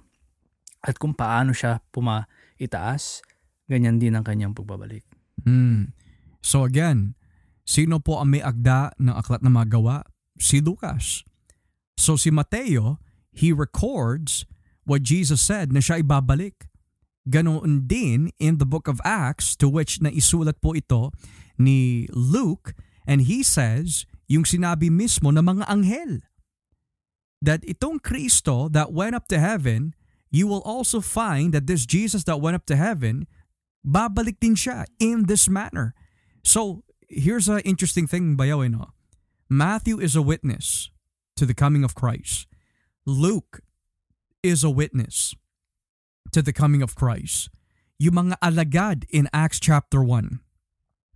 [0.80, 3.20] At kung paano siya puma itaas,
[3.68, 5.04] ganyan din ang kanyang pagbabalik.
[5.44, 5.92] Mm.
[6.40, 7.20] So again,
[7.68, 10.08] sino po ang may agda ng aklat na mga gawa?
[10.40, 11.24] Si Lucas.
[12.00, 13.00] So si Mateo,
[13.32, 14.44] he records
[14.84, 16.68] what Jesus said na siya ibabalik.
[17.24, 21.16] Ganoon din in the book of Acts to which naisulat po ito
[21.56, 22.76] ni Luke
[23.08, 26.20] and he says yung sinabi mismo ng mga anghel
[27.44, 29.94] that itong Kristo that went up to heaven,
[30.32, 33.28] you will also find that this Jesus that went up to heaven,
[33.84, 35.94] babalik din siya in this manner.
[36.42, 38.96] So, here's an interesting thing, Bayaw, eh, no?
[39.52, 40.90] Matthew is a witness
[41.36, 42.48] to the coming of Christ.
[43.06, 43.60] Luke
[44.42, 45.36] is a witness
[46.32, 47.52] to the coming of Christ.
[48.00, 50.40] Yung mga alagad in Acts chapter 1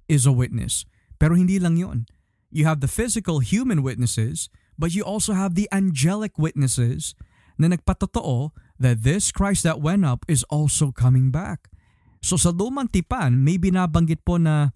[0.08, 0.86] is a witness.
[1.18, 2.06] Pero hindi lang yon.
[2.52, 7.18] You have the physical human witnesses, but you also have the angelic witnesses
[7.58, 11.74] na nagpatotoo that this Christ that went up is also coming back.
[12.22, 14.74] So sa lumang tipan, may binabanggit po na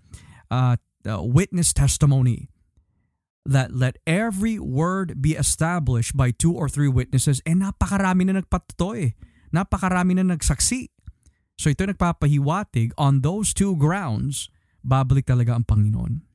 [0.50, 0.76] uh,
[1.22, 2.50] witness testimony
[3.46, 8.94] that let every word be established by two or three witnesses and napakarami na nagpatotoo
[8.98, 9.12] eh.
[9.50, 10.90] Napakarami na nagsaksi.
[11.58, 14.50] So ito nagpapahiwatig on those two grounds,
[14.82, 16.26] babalik talaga ang Panginoon.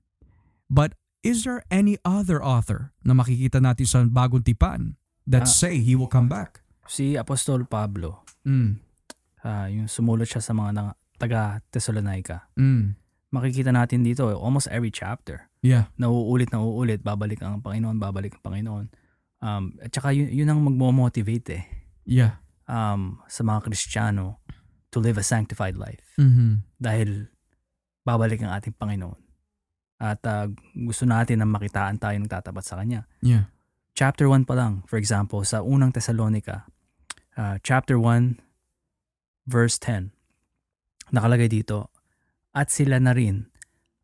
[0.71, 4.95] But is there any other author na makikita natin sa bagong tipan
[5.27, 5.51] that Ah.
[5.51, 6.63] say he will come back?
[6.87, 8.79] Si Apostol Pablo, Mm.
[9.43, 12.95] ah, yung sumulat siya sa mga na- taga Thessalonica, Mm.
[13.35, 15.51] makikita natin dito almost every chapter.
[15.67, 15.91] Yeah.
[15.99, 18.87] Nauulit na uulit, babalik ang Panginoon, babalik ang Panginoon.
[19.43, 21.65] Um, at saka yun, yun ang magmo-motivate eh,
[22.07, 22.39] Yeah.
[22.71, 24.39] um, sa mga Kristiyano
[24.95, 26.15] to live a sanctified life.
[26.17, 26.63] Mhm.
[26.79, 27.29] Dahil
[28.07, 29.19] babalik ang ating Panginoon.
[29.97, 33.09] At ah, gusto natin na makitaan tayo ng tatapat sa Kanya.
[33.25, 33.49] Yeah.
[33.97, 36.69] chapter 1 pa lang, for example, sa unang Thessalonica,
[37.41, 38.37] uh, chapter 1,
[39.49, 40.13] verse 10,
[41.17, 41.89] nakalagay dito,
[42.53, 43.49] At sila na rin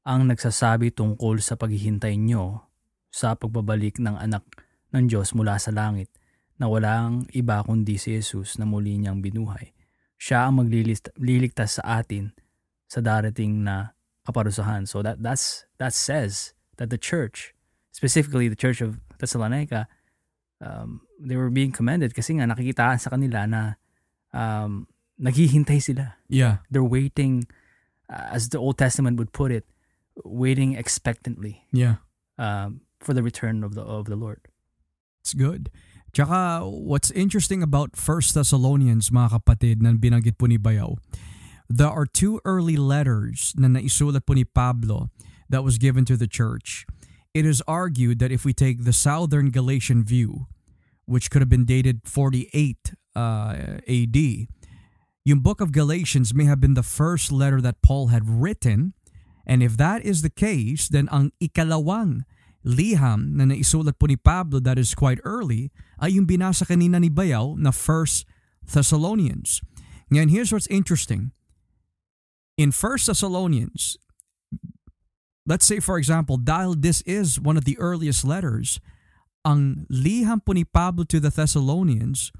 [0.08, 2.66] ang nagsasabi tungkol sa paghihintay nyo
[3.12, 4.44] sa pagbabalik ng anak
[4.96, 6.08] ng Diyos mula sa langit
[6.56, 9.76] na walang iba kundi si Jesus na muli niyang binuhay.
[10.16, 12.32] Siya ang magliligtas sa atin
[12.88, 13.92] sa darating na
[14.26, 14.86] kaparusahan.
[14.88, 17.54] So that that's that says that the church,
[17.90, 19.86] specifically the church of Thessalonica,
[20.60, 23.60] um, they were being commended kasi nga nakikitaan sa kanila na
[24.34, 24.86] um,
[25.20, 26.18] naghihintay sila.
[26.28, 26.64] Yeah.
[26.70, 27.46] They're waiting,
[28.10, 29.66] uh, as the Old Testament would put it,
[30.24, 32.02] waiting expectantly Yeah.
[32.38, 34.46] um, for the return of the of the Lord.
[35.22, 35.70] It's good.
[36.12, 41.00] Tsaka, what's interesting about First Thessalonians, mga kapatid, na binanggit po ni Bayaw,
[41.68, 45.10] there are two early letters na naisulat po ni Pablo
[45.48, 46.86] that was given to the church.
[47.34, 50.46] It is argued that if we take the Southern Galatian view,
[51.06, 54.18] which could have been dated 48 uh, AD,
[55.24, 58.92] yung book of Galatians may have been the first letter that Paul had written.
[59.46, 62.26] And if that is the case, then ang ikalawang
[62.66, 67.10] liham na naisulat po ni Pablo that is quite early ay yung binasa kanina ni
[67.10, 68.26] Bayaw na First
[68.62, 69.62] Thessalonians.
[70.10, 71.34] Ngayon, here's what's interesting.
[72.62, 73.98] In First Thessalonians,
[75.50, 78.78] let's say for example, dahil this is one of the earliest letters,
[79.42, 82.30] ang liham po ni Pablo to the Thessalonians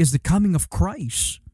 [0.00, 1.44] is the coming of Christ.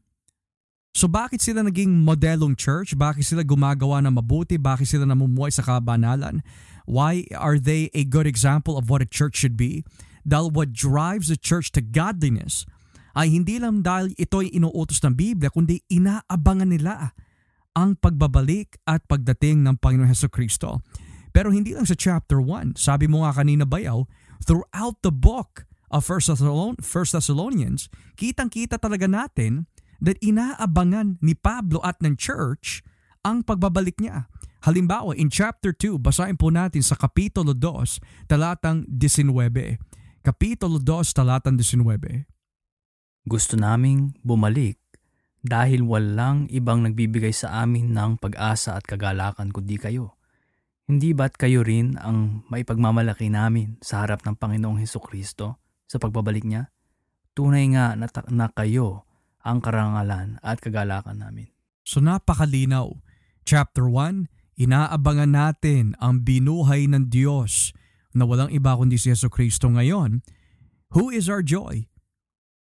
[0.95, 2.95] So bakit sila naging modelong church?
[2.95, 4.55] Bakit sila gumagawa ng mabuti?
[4.55, 6.47] Bakit sila namumuhay sa kabanalan?
[6.87, 9.83] Why are they a good example of what a church should be?
[10.23, 12.63] Dahil what drives a church to godliness
[13.19, 17.11] ay hindi lang dahil ito ay inuutos ng Biblia, kundi inaabangan nila
[17.73, 20.81] ang pagbabalik at pagdating ng Panginoon Heso Kristo.
[21.33, 22.77] Pero hindi lang sa chapter 1.
[22.77, 24.05] Sabi mo nga kanina bayaw,
[24.45, 26.29] throughout the book of 1
[26.85, 29.65] Thessalonians, kitang-kita talaga natin
[29.97, 32.85] that inaabangan ni Pablo at ng church
[33.25, 34.29] ang pagbabalik niya.
[34.63, 40.23] Halimbawa, in chapter 2, basahin po natin sa Kapitulo 2, talatang 19.
[40.23, 42.27] Kapitulo 2, talatang 19.
[43.23, 44.82] Gusto naming bumalik
[45.43, 50.15] dahil walang ibang nagbibigay sa amin ng pag-asa at kagalakan kundi kayo.
[50.87, 56.47] Hindi ba't kayo rin ang maipagmamalaki namin sa harap ng Panginoong Heso Kristo sa pagbabalik
[56.47, 56.71] niya?
[57.35, 59.03] Tunay nga na, na kayo
[59.43, 61.51] ang karangalan at kagalakan namin.
[61.83, 62.95] So napakalinaw.
[63.43, 67.75] Chapter 1, inaabangan natin ang binuhay ng Diyos
[68.15, 70.23] na walang iba kundi si Yeso Kristo ngayon.
[70.95, 71.91] Who is our joy?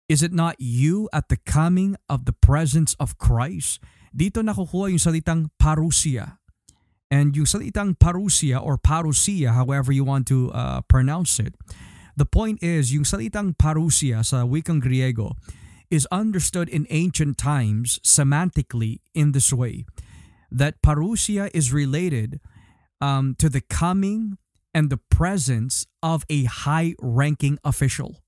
[0.08, 3.82] Is it not you at the coming of the presence of Christ?
[4.14, 6.38] Dito nakukuha yung salitang parousia.
[7.10, 11.58] And yung salitang parousia or parousia, however you want to uh, pronounce it,
[12.16, 15.34] the point is, yung salitang parousia sa wikang Griego
[15.90, 19.86] is understood in ancient times semantically in this way
[20.52, 22.40] that parousia is related
[23.02, 24.38] um, to the coming
[24.74, 28.22] and the presence of a high-ranking official.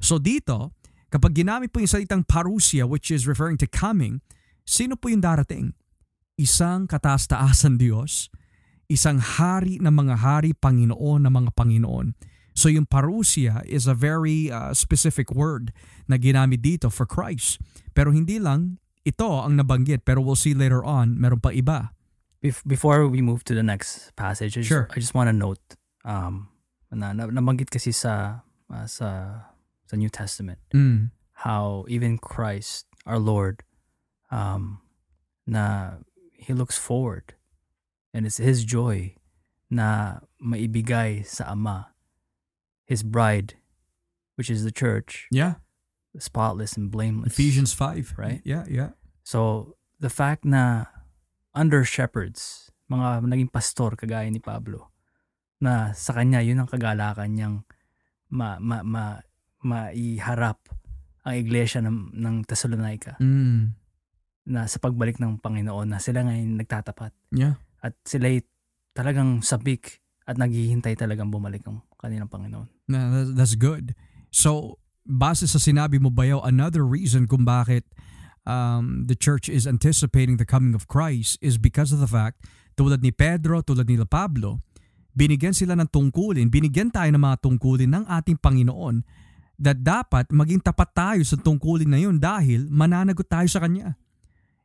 [0.00, 0.72] So dito,
[1.08, 4.20] kapag ginamit po yung salitang parousia which is referring to coming,
[4.64, 5.76] sino po yung darating?
[6.38, 8.30] Isang kataas-taasan Diyos,
[8.86, 12.14] isang hari ng mga hari, Panginoon ng mga Panginoon
[12.58, 15.70] So yung parousia is a very uh, specific word
[16.10, 17.62] na ginamit dito for Christ.
[17.94, 21.94] Pero hindi lang ito ang nabanggit pero we'll see later on meron pa iba.
[22.42, 24.90] Before we move to the next passage, I just, sure.
[24.90, 25.62] I just want to note
[26.02, 26.50] um,
[26.90, 29.38] na, na nabanggit kasi sa uh, sa
[29.88, 31.10] sa New Testament mm.
[31.44, 33.64] how even Christ our Lord
[34.28, 34.84] um,
[35.48, 36.04] na
[36.36, 37.32] he looks forward
[38.12, 39.16] and it's his joy
[39.72, 41.92] na maibigay sa Ama
[42.88, 43.60] his bride,
[44.40, 45.60] which is the church, Yeah.
[46.16, 47.36] spotless and blameless.
[47.36, 48.16] Ephesians 5.
[48.16, 48.40] Right?
[48.42, 48.96] Yeah, yeah.
[49.22, 50.88] So, the fact na
[51.52, 54.88] under shepherds, mga naging pastor kagaya ni Pablo,
[55.60, 57.56] na sa kanya yun ang kagalakan niyang
[58.32, 59.20] ma, ma, ma,
[59.62, 60.58] maiharap
[61.26, 63.74] ang iglesia ng, ng Thessalonica Mm.
[64.48, 67.12] na sa pagbalik ng Panginoon na sila ngayon nagtatapat.
[67.28, 67.60] Yeah.
[67.84, 68.48] At sila'y
[68.96, 72.68] talagang sabik at naghihintay talagang bumalik ang kanilang Panginoon.
[72.88, 73.92] Na, that's good.
[74.32, 77.84] So, base sa sinabi mo bayaw, another reason kung bakit
[78.48, 83.04] um, the church is anticipating the coming of Christ is because of the fact, tulad
[83.04, 84.64] ni Pedro, tulad ni Pablo,
[85.12, 89.04] binigyan sila ng tungkulin, binigyan tayo ng mga tungkulin ng ating Panginoon
[89.58, 93.98] that dapat maging tapat tayo sa tungkulin na yun dahil mananagot tayo sa Kanya.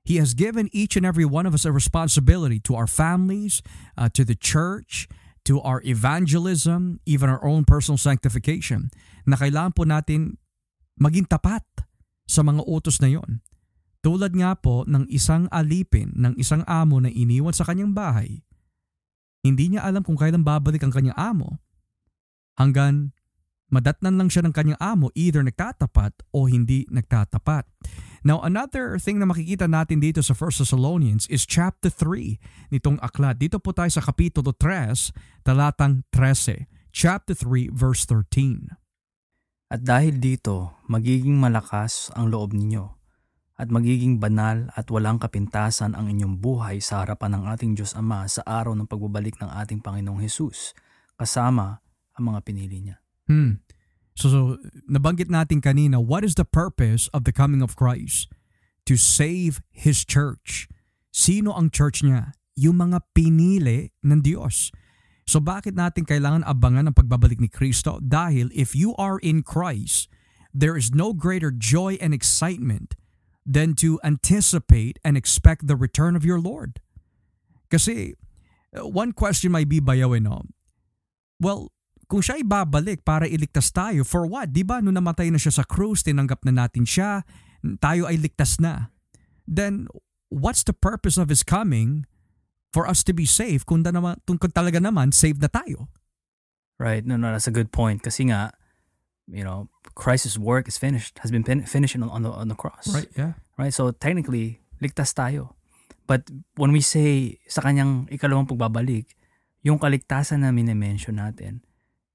[0.06, 3.64] He has given each and every one of us a responsibility to our families,
[3.96, 5.08] uh, to the church,
[5.48, 8.92] to our evangelism, even our own personal sanctification,
[9.24, 10.36] na kailangan po natin
[11.00, 11.64] maging tapat
[12.28, 13.40] sa mga utos na yon.
[14.04, 18.44] Tulad nga po ng isang alipin ng isang amo na iniwan sa kanyang bahay,
[19.44, 21.64] hindi niya alam kung kailan babalik ang kanyang amo.
[22.60, 23.16] Hanggang
[23.74, 27.66] madatnan lang siya ng kanyang amo, either nagtatapat o hindi nagtatapat.
[28.24, 33.36] Now, another thing na makikita natin dito sa 1 Thessalonians is chapter 3 nitong aklat.
[33.36, 36.72] Dito po tayo sa kapitulo 3, talatang 13.
[36.94, 38.80] Chapter 3, verse 13.
[39.74, 43.04] At dahil dito, magiging malakas ang loob ninyo
[43.60, 48.26] at magiging banal at walang kapintasan ang inyong buhay sa harapan ng ating Diyos Ama
[48.26, 50.72] sa araw ng pagbabalik ng ating Panginoong Hesus,
[51.20, 51.84] kasama
[52.16, 53.03] ang mga pinili niya.
[53.28, 53.64] Hmm.
[54.16, 54.40] So, so
[54.90, 58.30] nabanggit natin kanina, what is the purpose of the coming of Christ?
[58.86, 60.68] To save His church.
[61.14, 62.34] Sino ang church niya?
[62.60, 64.70] Yung mga pinili ng Diyos.
[65.24, 68.04] So bakit natin kailangan abangan ang pagbabalik ni Kristo?
[68.04, 70.12] Dahil if you are in Christ,
[70.52, 72.94] there is no greater joy and excitement
[73.48, 76.80] than to anticipate and expect the return of your Lord.
[77.72, 78.16] Kasi
[78.76, 80.44] uh, one question might be bayaw, no?
[81.40, 81.72] Well,
[82.14, 84.54] kung siya ibabalik para iligtas tayo, for what?
[84.54, 87.26] Di ba, nung namatay na siya sa krus, tinanggap na natin siya,
[87.82, 88.94] tayo ay ligtas na.
[89.50, 89.90] Then,
[90.30, 92.06] what's the purpose of His coming
[92.70, 95.90] for us to be saved kung, naman, kung talaga naman saved na tayo?
[96.78, 97.02] Right?
[97.02, 98.06] No, no, that's a good point.
[98.06, 98.54] Kasi nga,
[99.26, 102.58] you know, Christ's work is finished, has been fin- finished on, on, the, on the
[102.58, 102.94] cross.
[102.94, 103.42] Right, yeah.
[103.58, 103.74] Right?
[103.74, 105.58] So technically, ligtas tayo.
[106.06, 106.30] But
[106.62, 109.18] when we say sa kanyang ikalawang pagbabalik,
[109.66, 111.66] yung kaligtasan na minimension natin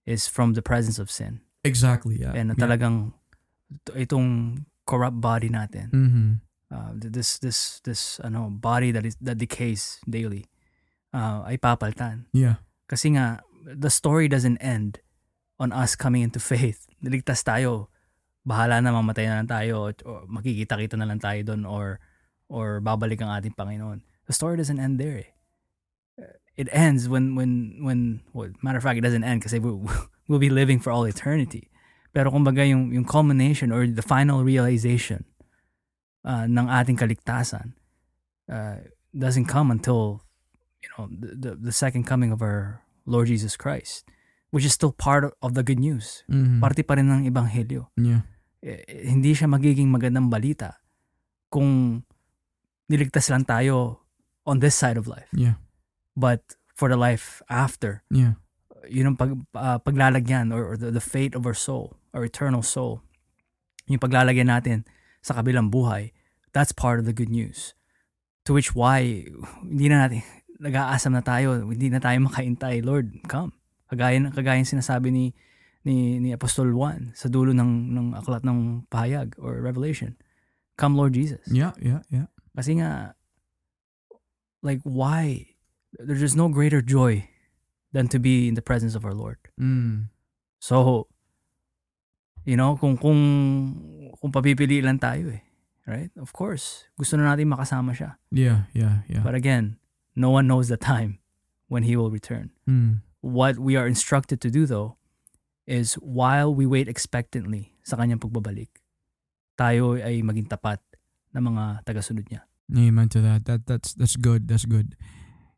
[0.09, 1.44] is from the presence of sin.
[1.62, 2.33] Exactly, yeah.
[2.33, 2.57] And yeah.
[2.57, 3.12] talagang
[3.92, 6.27] itong corrupt body natin, Mhm.
[6.73, 10.49] uh, this this this ano body that is that decays daily,
[11.12, 12.25] uh, ay papaltan.
[12.33, 12.64] Yeah.
[12.88, 15.05] Kasi nga the story doesn't end
[15.61, 16.88] on us coming into faith.
[17.05, 17.92] Niligtas tayo.
[18.49, 22.01] Bahala na mamatay na lang tayo o makikita-kita na lang tayo doon or
[22.49, 24.01] or babalik ang ating Panginoon.
[24.25, 25.21] The story doesn't end there.
[25.21, 25.29] eh.
[26.59, 29.87] It ends when when when well, matter of fact it doesn't end kasi we'll,
[30.27, 31.71] we'll be living for all eternity.
[32.11, 35.23] Pero kumbaga yung yung culmination or the final realization
[36.27, 37.79] uh, ng ating kaligtasan
[38.51, 38.83] uh,
[39.14, 40.27] doesn't come until
[40.83, 44.03] you know the, the the second coming of our Lord Jesus Christ,
[44.51, 46.27] which is still part of, the good news.
[46.27, 46.59] Mhm.
[46.59, 47.88] Parte pa rin ng ebanghelyo.
[47.94, 48.27] Yeah.
[48.61, 50.83] Eh, hindi siya magiging magandang balita
[51.49, 52.03] kung
[52.90, 54.05] niligtas lang tayo
[54.42, 55.31] on this side of life.
[55.31, 55.62] Yeah.
[56.18, 58.35] But for the life after, Yeah.
[58.90, 62.66] yun ang pag, ah, paglalagyan or, or the, the fate of our soul, our eternal
[62.66, 63.07] soul,
[63.87, 64.83] yung paglalagyan natin
[65.22, 66.11] sa kabilang buhay,
[66.50, 67.78] that's part of the good news.
[68.50, 69.31] To which why,
[69.62, 70.26] hindi na natin,
[70.59, 73.54] nag-aasam na tayo, hindi na tayo makaintay, Lord, come.
[73.87, 75.24] Kagaya, kagaya sinasabi ni,
[75.87, 80.18] ni, ni Apostol Juan sa dulo ng, ng aklat ng pahayag or revelation.
[80.74, 81.46] Come, Lord Jesus.
[81.48, 82.26] Yeah, yeah, yeah.
[82.57, 83.14] Kasi nga,
[84.62, 85.54] like, why?
[85.98, 87.28] There's just no greater joy
[87.92, 89.38] than to be in the presence of our Lord.
[89.61, 90.08] Mm.
[90.61, 91.08] So,
[92.46, 93.20] you know, kung kung
[94.18, 95.42] kung papipili lang tayo eh.
[95.88, 96.12] Right?
[96.20, 98.20] Of course, gusto na natin makasama siya.
[98.28, 99.24] Yeah, yeah, yeah.
[99.24, 99.80] But again,
[100.12, 101.16] no one knows the time
[101.72, 102.52] when he will return.
[102.68, 103.00] Mm.
[103.24, 105.00] What we are instructed to do though
[105.64, 108.84] is while we wait expectantly sa kanyang pagbabalik,
[109.56, 110.80] tayo ay maging tapat
[111.32, 112.44] na mga tagasunod niya.
[112.68, 113.48] Amen to that.
[113.48, 114.44] That that's that's good.
[114.44, 114.92] That's good.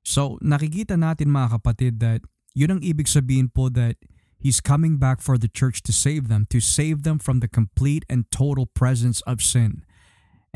[0.02, 2.24] So, nakikita natin mga kapatid that
[2.56, 4.00] yun ang ibig sabihin po that
[4.40, 8.08] He's coming back for the church to save them, to save them from the complete
[8.08, 9.84] and total presence of sin.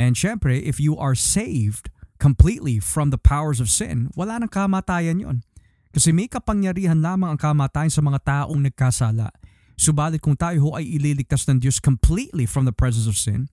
[0.01, 5.21] And syempre, if you are saved completely from the powers of sin, wala nang kamatayan
[5.21, 5.45] yon.
[5.93, 9.29] Kasi may kapangyarihan lamang ang kamatayan sa mga taong nagkasala.
[9.77, 13.53] Subalit kung tayo ho ay ililigtas ng Diyos completely from the presence of sin,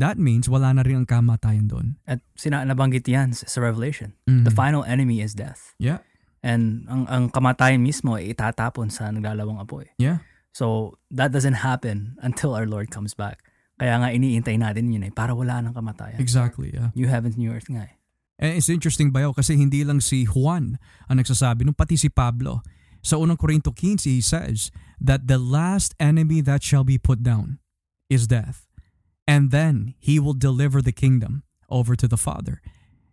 [0.00, 2.00] that means wala na rin ang kamatayan doon.
[2.08, 4.16] At sina nabanggit yan sa Revelation.
[4.24, 4.48] Mhm.
[4.48, 5.76] The final enemy is death.
[5.76, 6.00] Yeah,
[6.40, 9.92] And ang, ang kamatayan mismo ay itatapon sa naglalawang apoy.
[10.00, 10.24] yeah.
[10.50, 13.38] So, that doesn't happen until our Lord comes back.
[13.78, 16.18] Kaya nga iniintay natin yun eh, para wala ng kamatayan.
[16.18, 16.90] Exactly, yeah.
[16.98, 17.94] New heavens, new earth nga eh.
[18.40, 22.64] And it's interesting bayaw kasi hindi lang si Juan ang nagsasabi, nung pati si Pablo.
[22.98, 27.60] Sa unang Korinto 15, he says that the last enemy that shall be put down
[28.10, 28.66] is death.
[29.30, 32.58] And then he will deliver the kingdom over to the Father.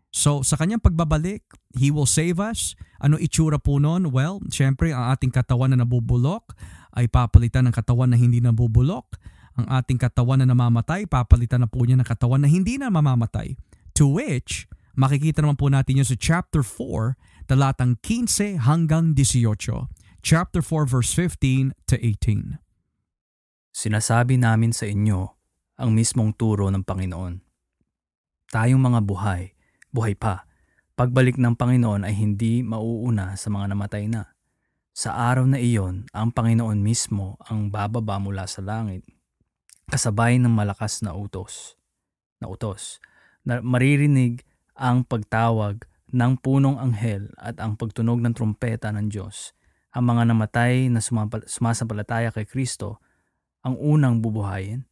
[0.10, 1.46] So sa kanyang pagbabalik,
[1.78, 2.74] he will save us.
[2.98, 4.10] Ano itsura po nun?
[4.10, 6.58] Well, syempre ang ating katawan na nabubulok
[6.98, 9.14] ay papalitan ng katawan na hindi nabubulok.
[9.62, 13.54] Ang ating katawan na namamatay, papalitan na po niya ng katawan na hindi na mamamatay.
[14.02, 14.66] To which,
[14.98, 17.14] makikita naman po natin yun sa chapter 4,
[17.46, 19.54] talatang 15 hanggang 18.
[20.26, 22.58] Chapter 4 verse 15 to 18.
[23.70, 25.37] Sinasabi namin sa inyo
[25.78, 27.38] ang mismong turo ng Panginoon.
[28.50, 29.54] Tayong mga buhay,
[29.94, 30.50] buhay pa,
[30.98, 34.34] pagbalik ng Panginoon ay hindi mauuna sa mga namatay na.
[34.98, 39.06] Sa araw na iyon, ang Panginoon mismo ang bababa mula sa langit,
[39.86, 41.78] kasabay ng malakas na utos.
[42.42, 42.98] Na utos,
[43.46, 44.42] na maririnig
[44.74, 49.54] ang pagtawag ng punong anghel at ang pagtunog ng trumpeta ng Diyos.
[49.94, 51.04] Ang mga namatay na
[51.46, 52.98] sumasampalataya kay Kristo
[53.62, 54.86] ang unang bubuhayin.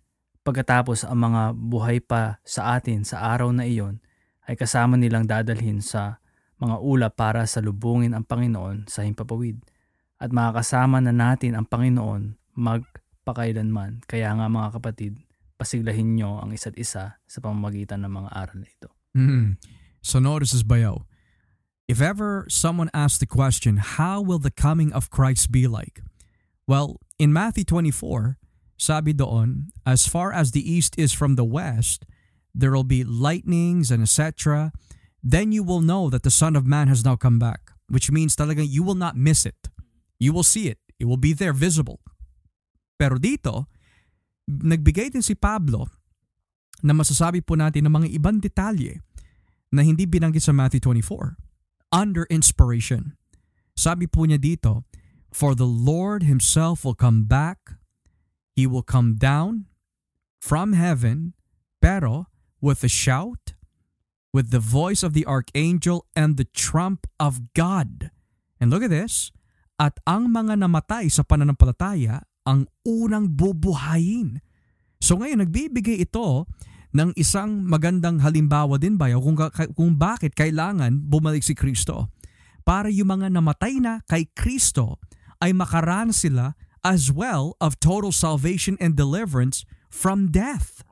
[0.45, 3.97] Pagkatapos ang mga buhay pa sa atin sa araw na iyon
[4.45, 6.21] ay kasama nilang dadalhin sa
[6.61, 9.57] mga ulap para sa lubungin ang Panginoon sa himpapawid.
[10.21, 14.05] At makakasama na natin ang Panginoon magpakailanman.
[14.05, 15.17] Kaya nga mga kapatid,
[15.57, 18.89] pasiglahin nyo ang isa't isa sa pamamagitan ng mga aral na ito.
[19.17, 19.57] Mhm.
[20.05, 21.09] So notice this bayo.
[21.89, 26.05] If ever someone asks the question, how will the coming of Christ be like?
[26.69, 28.37] Well, in Matthew 24,
[28.75, 32.03] sabi doon, as far as the east is from the west,
[32.55, 34.71] there will be lightnings and etc.
[35.23, 38.35] Then you will know that the Son of Man has now come back, which means
[38.35, 39.67] talagang you will not miss it.
[40.19, 40.79] You will see it.
[40.99, 41.99] It will be there visible.
[42.95, 43.67] Pero dito,
[44.47, 45.91] nagbigay din si Pablo
[46.83, 49.03] na masasabi po natin ng mga ibang detalye
[49.75, 51.35] na hindi binanggit sa Matthew 24
[51.91, 53.19] under inspiration.
[53.75, 54.87] Sabi po niya dito,
[55.35, 57.75] For the Lord himself will come back.
[58.55, 59.67] He will come down
[60.39, 61.35] from heaven,
[61.83, 62.31] pero
[62.63, 63.51] with a shout,
[64.31, 68.15] with the voice of the archangel and the trump of God.
[68.63, 69.35] And look at this.
[69.75, 74.39] At ang mga namatay sa pananampalataya ang unang bubuhayin.
[75.03, 76.47] So ngayon, nagbibigay ito
[76.95, 79.35] ng isang magandang halimbawa din ba kung,
[79.75, 82.07] kung bakit kailangan bumalik si Kristo.
[82.63, 85.03] Para yung mga namatay na kay Kristo
[85.43, 86.55] ay makaranas sila
[86.85, 90.85] as well of total salvation and deliverance from death.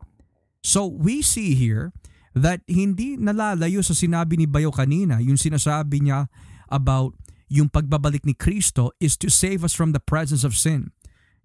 [0.66, 1.94] So we see here
[2.34, 6.34] that hindi nalalayo sa sinabi ni Bayo kanina, yung sinasabi niya
[6.74, 7.14] about
[7.46, 10.90] yung pagbabalik ni Kristo is to save us from the presence of sin.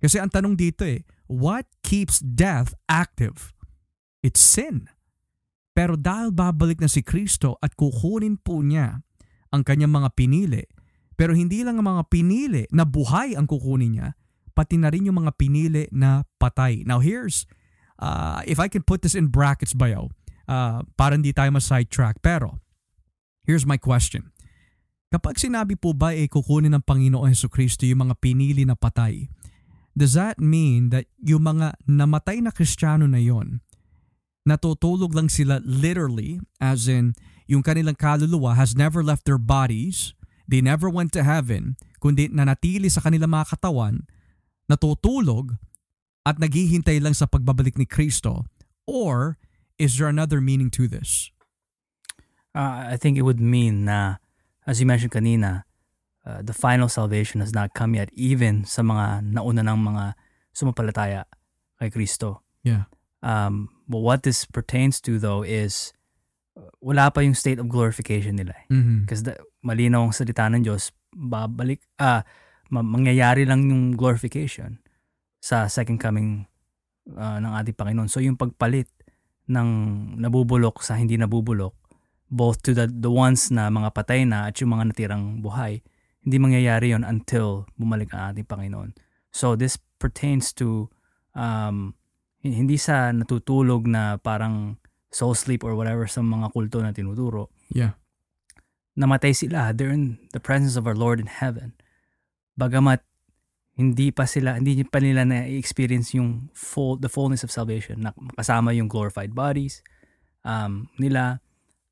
[0.00, 3.52] Kasi ang tanong dito eh, what keeps death active?
[4.24, 4.88] It's sin.
[5.76, 9.04] Pero dahil babalik na si Kristo at kukunin po niya
[9.52, 10.64] ang kanyang mga pinili,
[11.18, 14.08] pero hindi lang ang mga pinili na buhay ang kukunin niya,
[14.58, 16.82] pati na rin yung mga pinili na patay.
[16.82, 17.46] Now here's,
[18.02, 20.10] uh, if I can put this in brackets bayo,
[20.50, 22.58] uh, para hindi tayo ma-sidetrack, pero
[23.46, 24.34] here's my question.
[25.14, 29.30] Kapag sinabi po ba eh, kukunin ng Panginoon Heso Kristo yung mga pinili na patay,
[29.94, 33.62] does that mean that yung mga namatay na Kristiyano na yon
[34.48, 37.12] natutulog lang sila literally as in
[37.44, 40.16] yung kanilang kaluluwa has never left their bodies,
[40.48, 44.08] they never went to heaven, kundi nanatili sa kanilang mga katawan,
[44.70, 45.56] natutulog
[46.28, 48.44] at naghihintay lang sa pagbabalik ni Kristo?
[48.84, 49.40] Or
[49.80, 51.32] is there another meaning to this?
[52.54, 54.20] Uh, I think it would mean na,
[54.66, 55.64] as you mentioned kanina,
[56.24, 60.04] uh, the final salvation has not come yet even sa mga nauna ng mga
[60.52, 61.24] sumapalataya
[61.80, 62.44] kay Kristo.
[62.64, 62.90] Yeah.
[63.22, 65.92] Um, but what this pertains to though is
[66.82, 68.54] wala pa yung state of glorification nila.
[68.68, 69.38] Because eh.
[69.38, 69.66] mm-hmm.
[69.66, 72.26] malinaw ang salita ng Diyos, babalik, ah,
[72.70, 74.80] mangyayari lang yung glorification
[75.40, 76.44] sa second coming
[77.16, 78.10] uh, ng ating Panginoon.
[78.10, 78.90] So yung pagpalit
[79.48, 79.68] ng
[80.20, 81.72] nabubulok sa hindi nabubulok,
[82.28, 85.80] both to the, the ones na mga patay na at yung mga natirang buhay,
[86.20, 88.92] hindi mangyayari yon until bumalik ang ating Panginoon.
[89.32, 90.92] So this pertains to
[91.32, 91.96] um,
[92.44, 94.76] hindi sa natutulog na parang
[95.08, 97.48] soul sleep or whatever sa mga kulto na tinuturo.
[97.72, 97.96] Yeah.
[98.98, 99.72] Namatay sila.
[99.72, 101.77] They're in the presence of our Lord in heaven.
[102.58, 103.06] Bagamat
[103.78, 108.02] hindi pa sila, hindi pa nila na-experience yung full, the fullness of salvation.
[108.02, 109.86] Na kasama yung glorified bodies
[110.42, 111.38] um, nila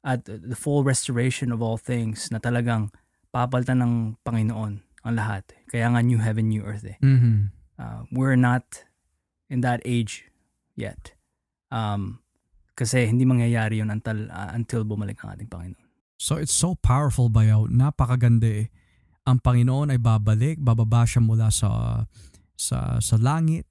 [0.03, 2.91] at the full restoration of all things na talagang
[3.31, 3.93] papalitan ng
[4.27, 5.47] Panginoon ang lahat.
[5.71, 6.99] Kaya nga new heaven, new earth eh.
[6.99, 7.55] Mm-hmm.
[7.79, 8.87] Uh, we're not
[9.47, 10.27] in that age
[10.75, 11.14] yet.
[11.71, 12.19] Um,
[12.75, 15.87] kasi hindi mangyayari yun until, uh, until bumalik ang ating Panginoon.
[16.19, 17.71] So it's so powerful bayaw.
[17.71, 18.67] Napakaganda eh.
[19.27, 22.03] Ang Panginoon ay babalik, bababa siya mula sa
[22.57, 23.68] sa sa langit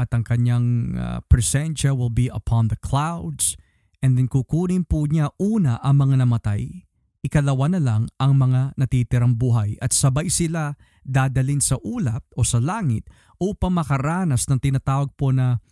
[0.00, 3.60] at ang kanyang uh, presensya will be upon the clouds.
[4.00, 6.86] And then kukunin po niya una ang mga namatay
[7.22, 9.78] ikalawa na lang ang mga natitirang buhay.
[9.78, 10.74] At sabay sila
[11.06, 13.06] dadalin sa ulap o sa langit
[13.38, 15.62] upang makaranas ng tinatawag po na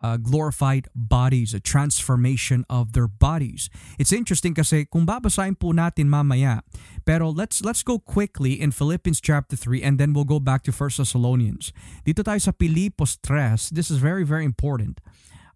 [0.00, 3.70] uh, glorified bodies, a transformation of their bodies.
[3.98, 6.62] It's interesting kasi kung babasahin po natin mamaya,
[7.02, 10.72] pero let's let's go quickly in Philippians chapter 3 and then we'll go back to
[10.72, 11.74] 1 Thessalonians.
[12.06, 13.74] Dito tayo sa Pilipos 3.
[13.74, 15.02] This is very very important.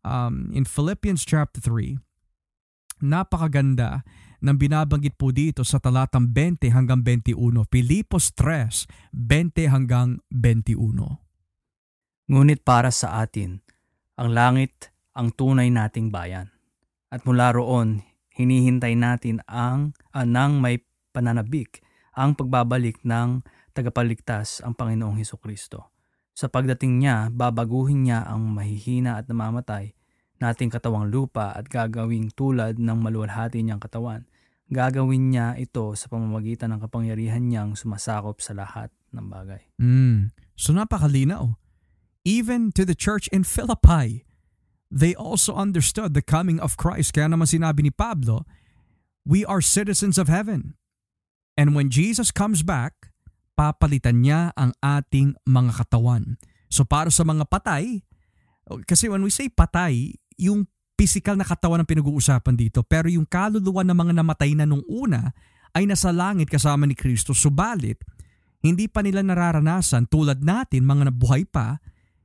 [0.03, 1.95] Um, in Philippians chapter 3,
[3.03, 4.03] napakaganda
[4.43, 7.63] ng binabanggit po dito sa talatang 20 hanggang 21.
[7.71, 10.75] Pilipos 3, 20 hanggang 21.
[12.27, 13.63] Ngunit para sa atin,
[14.17, 16.53] ang langit ang tunay nating bayan.
[17.13, 18.01] At mula roon,
[18.33, 20.81] hinihintay natin ang anang may
[21.13, 23.41] pananabik ang pagbabalik ng
[23.73, 25.93] tagapaligtas ang Panginoong Heso Kristo.
[26.33, 29.97] Sa pagdating niya, babaguhin niya ang mahihina at namamatay
[30.41, 34.27] nating katawang lupa at gagawing tulad ng maluwalhati niyang katawan.
[34.73, 39.63] Gagawin niya ito sa pamamagitan ng kapangyarihan niyang sumasakop sa lahat ng bagay.
[39.77, 40.33] Mm.
[40.57, 41.62] So napakalinaw
[42.25, 44.27] even to the church in Philippi,
[44.93, 47.17] they also understood the coming of Christ.
[47.17, 48.45] Kaya naman sinabi ni Pablo,
[49.25, 50.75] we are citizens of heaven.
[51.57, 53.13] And when Jesus comes back,
[53.59, 56.41] papalitan niya ang ating mga katawan.
[56.73, 58.05] So para sa mga patay,
[58.89, 60.65] kasi when we say patay, yung
[60.97, 65.35] physical na katawan ang pinag-uusapan dito, pero yung kaluluwa ng mga namatay na nung una
[65.73, 67.33] ay nasa langit kasama ni Kristo.
[67.37, 68.01] Subalit,
[68.63, 71.83] hindi pa nila nararanasan tulad natin mga nabuhay pa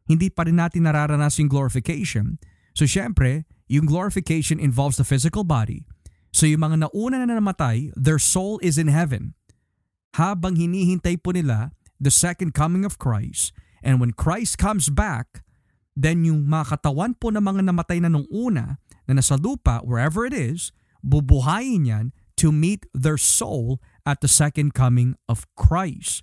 [0.08, 2.40] hindi pa rin natin nararanas yung glorification.
[2.74, 5.84] So syempre, yung glorification involves the physical body.
[6.32, 9.36] So yung mga nauna na namatay, their soul is in heaven.
[10.16, 13.52] Habang hinihintay po nila the second coming of Christ.
[13.84, 15.44] And when Christ comes back,
[15.98, 20.24] then yung mga katawan po ng mga namatay na nung una na nasa lupa, wherever
[20.24, 22.06] it is, bubuhayin yan
[22.38, 26.22] to meet their soul at the second coming of Christ.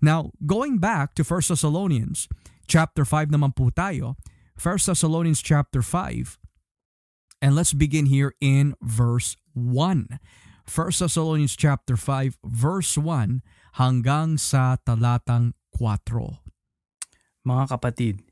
[0.00, 2.24] Now, going back to 1 Thessalonians
[2.70, 4.14] chapter 5 naman po tayo,
[4.54, 6.38] 1 Thessalonians chapter 5,
[7.42, 10.06] and let's begin here in verse 1.
[10.70, 13.42] 1 Thessalonians chapter 5 verse 1
[13.82, 15.98] hanggang sa talatang 4.
[17.42, 18.22] Mga kapatid,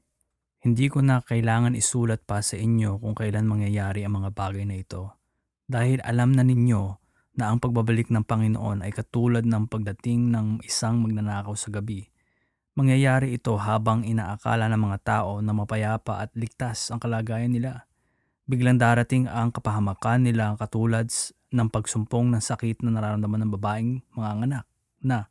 [0.62, 4.78] hindi ko na kailangan isulat pa sa inyo kung kailan mangyayari ang mga bagay na
[4.78, 5.18] ito.
[5.66, 6.82] Dahil alam na ninyo
[7.34, 12.06] na ang pagbabalik ng Panginoon ay katulad ng pagdating ng isang magnanakaw sa gabi.
[12.78, 17.90] Mangyayari ito habang inaakala ng mga tao na mapayapa at ligtas ang kalagayan nila.
[18.46, 21.10] Biglang darating ang kapahamakan nila katulad
[21.50, 24.64] ng pagsumpong ng sakit na nararamdaman ng babaeng mga anak
[25.02, 25.26] na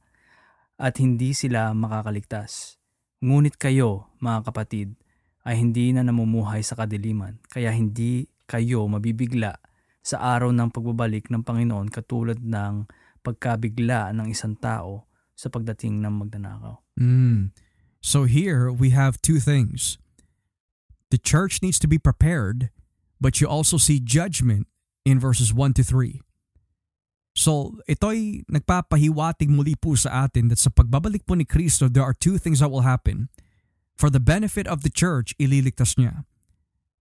[0.76, 2.84] at hindi sila makakaligtas.
[3.24, 5.00] Ngunit kayo, mga kapatid,
[5.48, 9.56] ay hindi na namumuhay sa kadiliman, kaya hindi kayo mabibigla
[10.04, 12.91] sa araw ng pagbabalik ng Panginoon katulad ng
[13.24, 16.87] pagkabigla ng isang tao sa pagdating ng magnanakaw.
[17.00, 17.52] Mm.
[18.02, 19.98] So here we have two things.
[21.10, 22.70] The church needs to be prepared,
[23.22, 24.68] but you also see judgment
[25.06, 26.22] in verses 1 to 3.
[27.38, 32.18] So ito'y nagpapahiwatig muli po sa atin that sa pagbabalik po ni Kristo, there are
[32.18, 33.30] two things that will happen.
[33.93, 36.26] For the benefit of the church, ililigtas niya.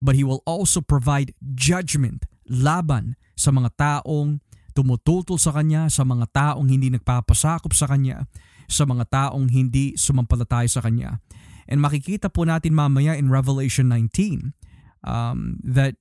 [0.00, 4.44] But He will also provide judgment, laban sa mga taong
[4.76, 8.28] tumututol sa Kanya, sa mga taong hindi nagpapasakop sa Kanya,
[8.66, 11.22] sa mga taong hindi sumampalataya sa Kanya.
[11.66, 14.54] And makikita po natin mamaya in Revelation 19
[15.02, 15.98] um, that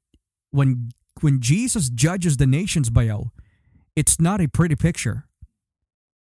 [0.54, 3.34] when when Jesus judges the nations bayaw,
[3.96, 5.26] it's not a pretty picture.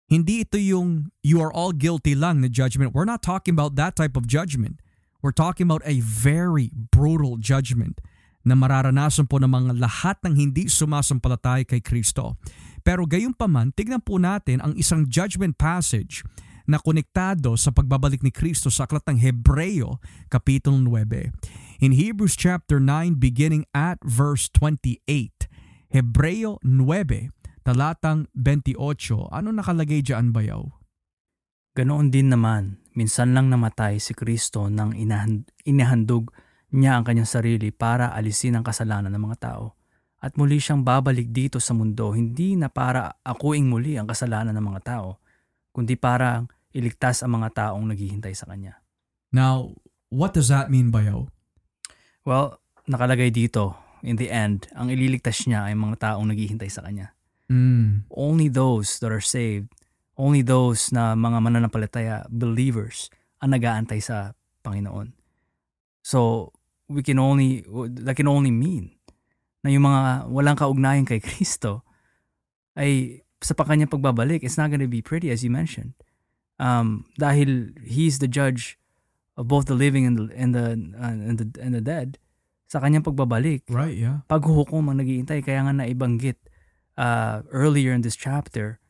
[0.06, 2.94] Hindi ito yung you are all guilty lang na judgment.
[2.94, 4.78] We're not talking about that type of judgment.
[5.24, 8.04] We're talking about a very brutal judgment
[8.44, 12.36] na mararanasan po ng mga lahat ng hindi sumasampalatay kay Kristo.
[12.84, 16.20] Pero gayon pa man, tignan po natin ang isang judgment passage
[16.68, 21.32] na konektado sa pagbabalik ni Kristo sa aklat ng Hebreo, Kapitulo 9.
[21.80, 25.00] In Hebrews chapter 9 beginning at verse 28,
[25.92, 27.32] Hebreo 9,
[27.64, 28.76] talatang 28,
[29.32, 30.68] ano nakalagay dyan bayaw?
[31.74, 36.30] Ganoon din naman, minsan lang namatay si Kristo nang inahand- inahandog
[36.70, 39.83] niya ang kanyang sarili para alisin ang kasalanan ng mga tao.
[40.24, 44.66] At muli siyang babalik dito sa mundo hindi na para akuing muli ang kasalanan ng
[44.72, 45.20] mga tao,
[45.76, 48.80] kundi para iligtas ang mga taong naghihintay sa kanya.
[49.36, 49.76] Now,
[50.08, 51.28] what does that mean bayaw?
[52.24, 52.56] Well,
[52.88, 57.12] nakalagay dito, in the end, ang ililigtas niya ay mga taong naghihintay sa kanya.
[57.52, 58.08] Mm.
[58.08, 59.68] Only those that are saved,
[60.16, 63.12] only those na mga mananampalataya, believers,
[63.44, 64.32] ang nag-aantay sa
[64.64, 65.12] Panginoon.
[66.00, 66.48] So,
[66.88, 67.60] we can only,
[68.00, 68.93] that can only mean
[69.64, 71.82] na yung mga walang kaugnayan kay Kristo
[72.76, 75.96] ay sa kanyang pagbabalik, it's not to be pretty as you mentioned.
[76.60, 78.76] Um, dahil He's the judge
[79.34, 82.20] of both the living and the, and the, uh, and the, and the dead,
[82.70, 84.24] sa kanyang pagbabalik, Right, yeah.
[84.30, 85.44] paghuhukom ang naghihintay.
[85.44, 86.38] Kaya nga naibanggit
[86.96, 88.80] uh, earlier in this chapter,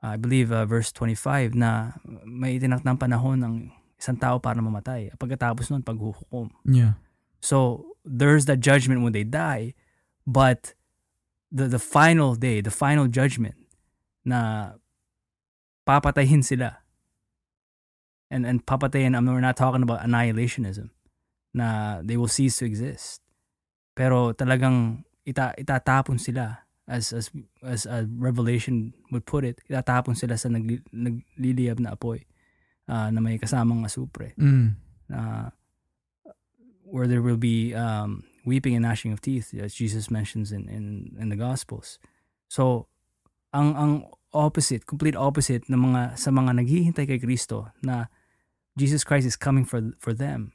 [0.00, 3.54] uh, I believe uh, verse 25, na may itinakdang panahon ng
[3.98, 5.12] isang tao para mamatay.
[5.16, 6.52] Pagkatapos nun, paghuhukom.
[6.64, 7.00] Yeah.
[7.40, 9.76] So, there's that judgment when they die,
[10.26, 10.74] but
[11.52, 13.54] the, the final day, the final judgment,
[14.24, 14.72] na
[15.86, 16.78] papatayin sila.
[18.30, 20.90] And, and papatayin, I mean, we're not talking about annihilationism,
[21.52, 23.20] na they will cease to exist.
[23.94, 26.58] Pero talagang ita, itatapon sila
[26.88, 27.30] as as
[27.62, 32.26] as a revelation would put it, itatapon sila sa nagli, nagliliyab na apoy
[32.88, 34.34] uh, na may kasamang asupre.
[34.34, 34.76] Mm.
[35.12, 35.48] Uh,
[36.84, 41.16] where there will be um, weeping and gnashing of teeth, as Jesus mentions in, in,
[41.18, 41.98] in the Gospels.
[42.48, 42.86] So,
[43.52, 43.92] ang ang
[44.34, 48.10] opposite, complete opposite ng mga sa mga naghihintay kay Kristo na
[48.74, 50.52] Jesus Christ is coming for for them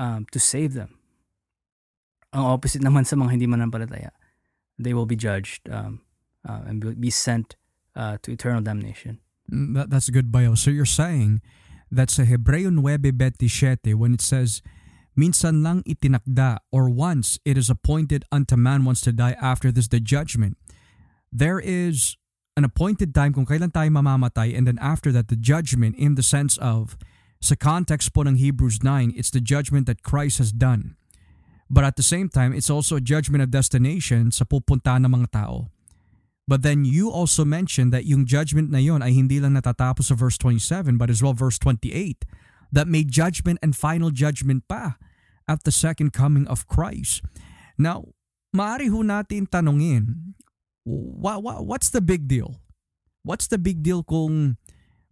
[0.00, 0.96] um, to save them.
[2.32, 4.12] Ang opposite naman sa mga hindi mananampalataya,
[4.76, 6.00] they will be judged um,
[6.48, 7.56] uh, and be sent
[7.96, 9.20] uh, to eternal damnation.
[9.50, 10.54] Mm, That, that's good, Bayo.
[10.54, 11.40] So you're saying
[11.90, 14.60] that sa Hebreo 9.27, when it says,
[15.18, 19.90] Minsan lang itinakda, or once it is appointed unto man once to die, after this
[19.90, 20.54] the judgment.
[21.34, 22.14] There is
[22.54, 26.22] an appointed time kung kailan tayo mamamatay, and then after that, the judgment in the
[26.22, 26.94] sense of,
[27.42, 30.94] sa context po ng Hebrews 9, it's the judgment that Christ has done.
[31.66, 35.34] But at the same time, it's also a judgment of destination sa pupunta ng mga
[35.34, 35.74] tao.
[36.48, 40.16] But then you also mentioned that yung judgment na yon ay hindi lang natatapos sa
[40.16, 42.24] verse 27 but as well verse 28
[42.72, 44.96] that may judgment and final judgment pa
[45.48, 47.24] at the second coming of Christ.
[47.80, 48.12] Now,
[48.52, 50.36] maaari ho natin tanungin,
[50.84, 52.60] what, what, what's the big deal?
[53.24, 54.60] What's the big deal kung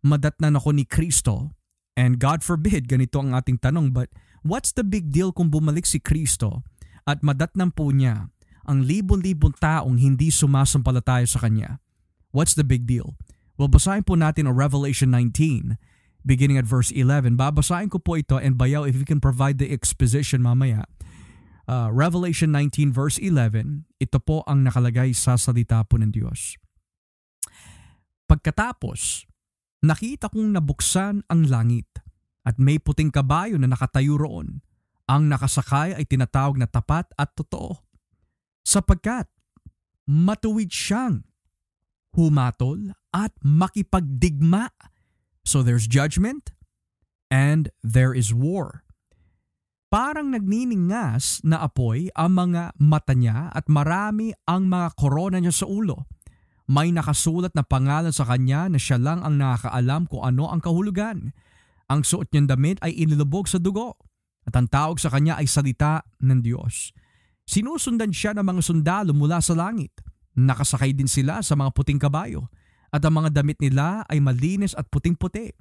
[0.05, 1.57] madatnan ako ni Kristo?
[1.97, 4.12] And God forbid, ganito ang ating tanong, but
[4.45, 6.61] what's the big deal kung bumalik si Kristo
[7.09, 8.28] at madatnan po niya
[8.66, 11.78] ang libon-libon taong hindi sumasampalataya sa Kanya.
[12.34, 13.14] What's the big deal?
[13.57, 15.80] Well, basahin po natin ang Revelation 19,
[16.27, 17.39] beginning at verse 11.
[17.39, 20.85] Babasahin ko po ito and bayaw if you can provide the exposition mamaya.
[21.66, 26.59] Uh, Revelation 19 verse 11, ito po ang nakalagay sa salita po ng Diyos.
[28.27, 29.27] Pagkatapos,
[29.87, 31.87] nakita kong nabuksan ang langit
[32.47, 34.62] at may puting kabayo na nakatayo roon.
[35.07, 37.87] Ang nakasakay ay tinatawag na tapat at totoo
[38.66, 39.31] sapagkat
[40.11, 41.22] matuwid siyang
[42.18, 44.74] humatol at makipagdigma.
[45.47, 46.51] So there's judgment
[47.30, 48.82] and there is war.
[49.86, 55.70] Parang nagniningas na apoy ang mga mata niya at marami ang mga korona niya sa
[55.70, 56.11] ulo.
[56.66, 61.30] May nakasulat na pangalan sa kanya na siya lang ang nakakaalam kung ano ang kahulugan.
[61.86, 63.94] Ang suot niyang damit ay inilubog sa dugo
[64.42, 66.90] at ang tawag sa kanya ay salita ng Diyos.
[67.47, 69.94] Sinusundan siya ng mga sundalo mula sa langit.
[70.34, 72.51] Nakasakay din sila sa mga puting kabayo
[72.97, 75.53] at ang mga damit nila ay malinis at puting-puti.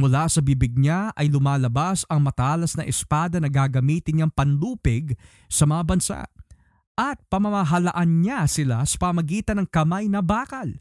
[0.00, 5.12] Mula sa bibig niya ay lumalabas ang matalas na espada na gagamitin niyang panlupig
[5.44, 6.20] sa mga bansa.
[6.96, 10.72] At pamamahalaan niya sila sa pamagitan ng kamay na bakal.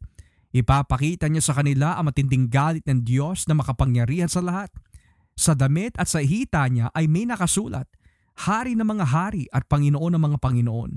[0.56, 4.72] Ipapakita niya sa kanila ang matinding galit ng Diyos na makapangyarihan sa lahat.
[5.36, 7.88] Sa damit at sa hita niya ay may nakasulat,
[8.47, 10.91] hari ng mga hari at Panginoon ng mga Panginoon.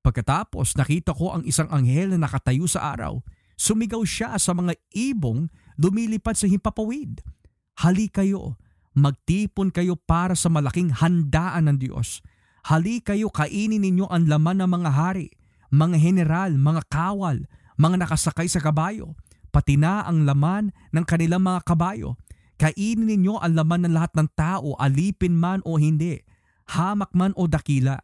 [0.00, 3.20] Pagkatapos nakita ko ang isang anghel na nakatayo sa araw.
[3.58, 7.18] Sumigaw siya sa mga ibong lumilipad sa himpapawid.
[7.82, 8.54] Hali kayo,
[8.94, 12.22] magtipon kayo para sa malaking handaan ng Diyos.
[12.70, 15.34] Hali kayo kainin ninyo ang laman ng mga hari,
[15.74, 19.18] mga general, mga kawal, mga nakasakay sa kabayo,
[19.50, 22.14] pati na ang laman ng kanilang mga kabayo.
[22.58, 26.22] Kainin ninyo ang laman ng lahat ng tao, alipin man o hindi
[26.68, 27.96] hamak man o dakila.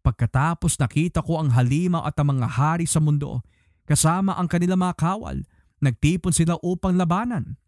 [0.00, 3.44] Pagkatapos nakita ko ang halimaw at ang mga hari sa mundo,
[3.90, 5.42] kasama ang kanilang mga kawal,
[5.82, 7.58] nagtipon sila upang labanan.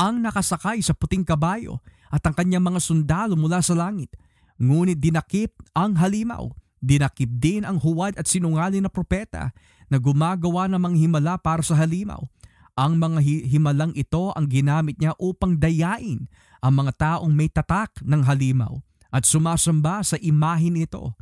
[0.00, 4.16] Ang nakasakay sa puting kabayo at ang kanyang mga sundalo mula sa langit,
[4.56, 6.48] ngunit dinakip ang halimaw,
[6.80, 9.52] dinakip din ang huwad at sinungaling na propeta
[9.92, 12.24] na gumagawa ng mga himala para sa halimaw.
[12.76, 16.28] Ang mga himalang ito ang ginamit niya upang dayain
[16.60, 18.76] ang mga taong may tatak ng halimaw
[19.08, 21.16] at sumasamba sa imahin nito.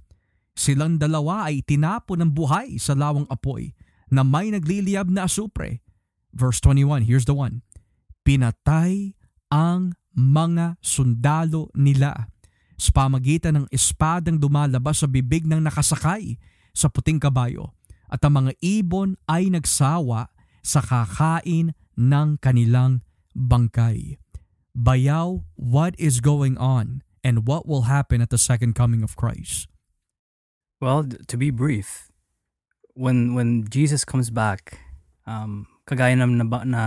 [0.55, 3.75] Silang dalawa ay tinapo ng buhay sa lawang apoy
[4.15, 5.83] na may nagliliyab na asupre.
[6.31, 7.67] Verse 21, here's the one.
[8.23, 9.19] Pinatay
[9.51, 12.31] ang mga sundalo nila
[12.79, 16.39] sa pamagitan ng espadang dumalabas sa bibig ng nakasakay
[16.75, 17.75] sa puting kabayo
[18.11, 20.31] at ang mga ibon ay nagsawa
[20.63, 23.03] sa kakain ng kanilang
[23.35, 24.19] bangkay.
[24.75, 27.05] Bayaw, what is going on?
[27.25, 29.67] and what will happen at the second coming of Christ?
[30.81, 32.13] Well, to be brief,
[32.95, 34.79] when when Jesus comes back,
[35.27, 36.83] um, kagaya na, na, na,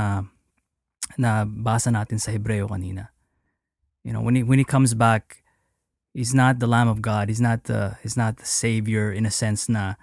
[1.18, 3.12] na basa natin sa Hebreo kanina,
[4.04, 5.44] you know, when he, when he comes back,
[6.14, 7.30] he's not the Lamb of God.
[7.30, 9.96] He's not the, he's not the Savior in a sense na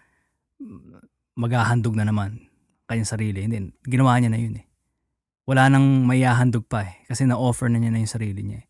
[1.37, 2.47] maghahandog na naman
[2.87, 3.43] kanyang sarili.
[3.43, 4.67] Hindi, ginawa niya na yun eh.
[5.45, 7.05] Wala nang mayahandog pa eh.
[7.05, 8.67] Kasi na-offer na niya na yung sarili niya eh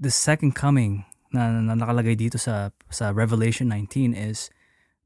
[0.00, 4.48] the second coming na, na nakalagay dito sa sa Revelation 19 is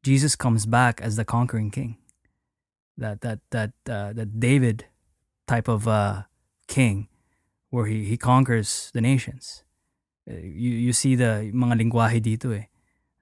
[0.04, 1.96] Jesus comes back as the conquering king.
[3.00, 4.84] That that that uh, that David
[5.48, 6.28] type of uh,
[6.68, 7.08] king
[7.72, 9.64] where he he conquers the nations.
[10.28, 12.68] Uh, you you see the mga lingwahe dito eh.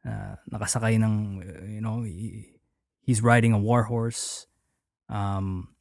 [0.02, 2.58] Uh, nakasakay ng you know he,
[3.00, 4.50] he's riding a war horse.
[5.08, 5.72] Um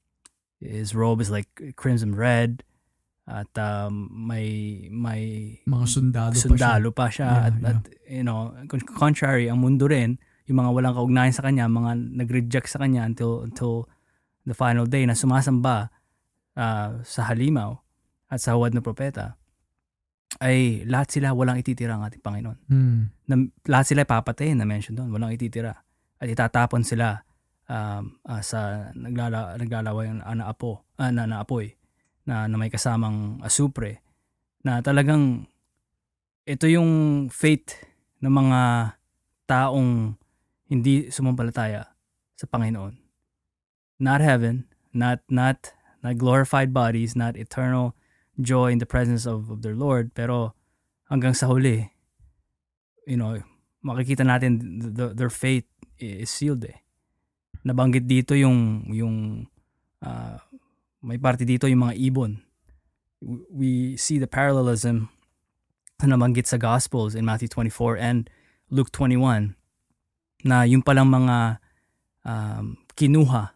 [0.61, 2.63] his robe is like crimson red
[3.27, 7.27] at um, may may mga sundalo, sundalo pa siya, pa siya.
[7.27, 7.69] Yeah, at, yeah.
[7.69, 8.39] at you know
[8.97, 11.91] contrary ang mundo rin yung mga walang kaugnayan sa kanya mga
[12.23, 13.85] nag-reject sa kanya until until
[14.45, 15.93] the final day na sumasamba
[16.57, 17.77] uh, sa halimaw
[18.31, 19.37] at sa huwad na propeta
[20.39, 22.57] ay lahat sila walang ititira ang ating Panginoon.
[22.71, 23.11] Hmm.
[23.27, 23.35] Na,
[23.67, 25.83] lahat sila papatayin na mention doon, walang ititira.
[26.17, 27.19] At itatapon sila
[27.67, 31.75] um, uh, sa naglala, naglalaway ng na apo, uh, na, na apoy
[32.23, 33.99] na, na may kasamang asupre
[34.63, 35.49] na talagang
[36.45, 37.75] ito yung fate
[38.21, 38.61] ng mga
[39.49, 40.15] taong
[40.71, 41.91] hindi sumampalataya
[42.39, 43.01] sa Panginoon.
[44.01, 47.93] not heaven, not not not glorified bodies, not eternal
[48.41, 50.57] joy in the presence of, of their Lord, pero
[51.13, 51.93] hanggang sa huli,
[53.05, 53.37] you know,
[53.85, 55.69] makikita natin the, their fate
[56.01, 56.81] is sealed eh.
[57.61, 59.45] Nabanggit dito yung yung
[60.01, 60.41] uh,
[61.05, 62.41] may parte dito yung mga ibon.
[63.53, 65.13] We see the parallelism
[66.01, 68.25] na nabanggit sa Gospels in Matthew 24 and
[68.73, 69.53] Luke 21
[70.43, 71.61] na yung palang mga
[72.25, 73.53] um, kinuha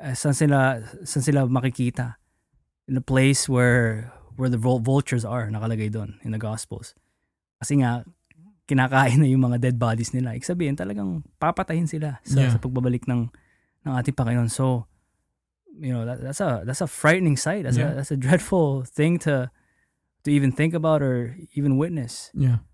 [0.00, 2.18] uh, saan sila saan sila makikita
[2.90, 6.96] in a place where where the vultures are nakalagay doon in the gospels
[7.58, 8.04] kasi nga
[8.64, 10.32] kinakain na yung mga dead bodies nila.
[10.32, 12.52] Ibig sabihin, talagang papatayin sila sa, yeah.
[12.52, 13.28] sa pagbabalik ng,
[13.84, 14.48] ng ating Panginoon.
[14.48, 14.88] So,
[15.76, 17.64] you know, that, that's a that's a frightening sight.
[17.64, 17.92] That's yeah.
[17.92, 19.50] a that's a dreadful thing to
[20.24, 22.30] to even think about or even witness.
[22.32, 22.64] Yeah.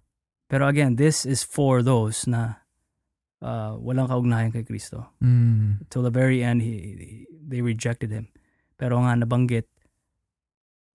[0.50, 2.59] Pero again, this is for those na
[3.42, 5.08] uh, walang kaugnayan kay Kristo.
[5.22, 5.88] Mm.
[5.90, 8.28] Till the very end, he, he, they rejected him.
[8.78, 9.64] Pero nga nabanggit,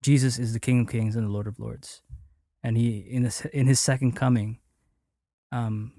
[0.02, 2.02] Jesus is the King of Kings and the Lord of Lords.
[2.62, 4.58] And he in his, in his second coming,
[5.52, 5.92] um,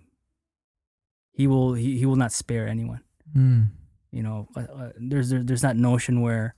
[1.31, 3.01] he will he, he will not spare anyone.
[3.35, 3.71] Mm.
[4.11, 6.55] You know, uh, uh, there's there, there's that notion where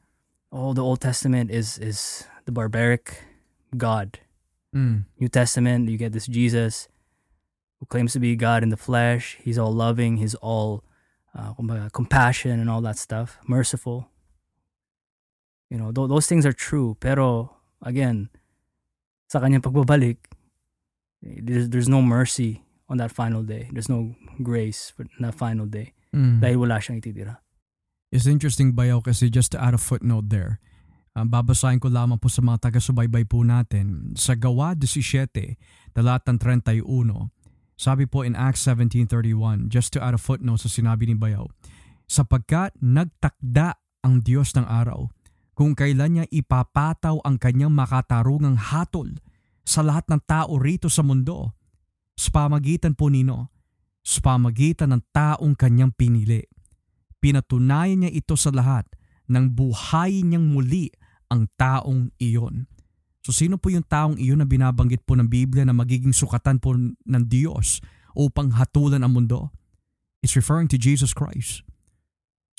[0.52, 3.22] oh the Old Testament is is the barbaric
[3.78, 4.20] God.
[4.74, 5.06] Mm.
[5.20, 6.88] New Testament, you get this Jesus
[7.80, 9.38] who claims to be God in the flesh.
[9.42, 10.18] He's all loving.
[10.18, 10.84] He's all
[11.36, 11.54] uh,
[11.94, 14.10] compassion and all that stuff, merciful.
[15.70, 16.98] You know, th- those things are true.
[17.00, 18.30] Pero again,
[19.30, 20.18] sa kanyang pagbabalik,
[21.22, 23.70] there's, there's no mercy on that final day.
[23.72, 25.94] There's no grace for that final day.
[26.16, 26.42] Mm.
[26.42, 27.38] Dahil wala siyang ititira.
[28.10, 30.58] It's interesting, Bayaw, kasi just to add a footnote there,
[31.14, 34.18] um, babasahin ko lamang po sa mga taga-subaybay po natin.
[34.18, 36.82] Sa Gawa 17, talatang 31,
[37.80, 41.48] sabi po in Acts 17.31, just to add a footnote sa sinabi ni Bayaw,
[42.12, 45.08] sapagkat nagtakda ang Diyos ng araw
[45.56, 49.16] kung kailan niya ipapataw ang kanyang makatarungang hatol
[49.64, 51.56] sa lahat ng tao rito sa mundo
[52.20, 53.48] sa pamagitan po nino,
[54.04, 56.44] sa pamagitan ng taong kanyang pinili.
[57.24, 58.92] Pinatunayan niya ito sa lahat
[59.32, 60.92] nang buhayin niyang muli
[61.32, 62.68] ang taong iyon.
[63.26, 66.76] So sino po yung taong iyon na binabanggit po ng Biblia na magiging sukatan po
[66.80, 67.84] ng Diyos
[68.16, 69.52] upang hatulan ang mundo?
[70.24, 71.64] It's referring to Jesus Christ.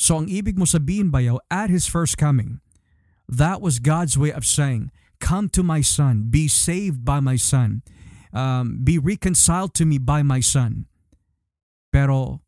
[0.00, 2.64] So ang ibig mo sabihin bayaw at His first coming,
[3.28, 7.84] that was God's way of saying, Come to my son, be saved by my son
[8.32, 10.86] um, be reconciled to me by my son.
[11.90, 12.42] Pero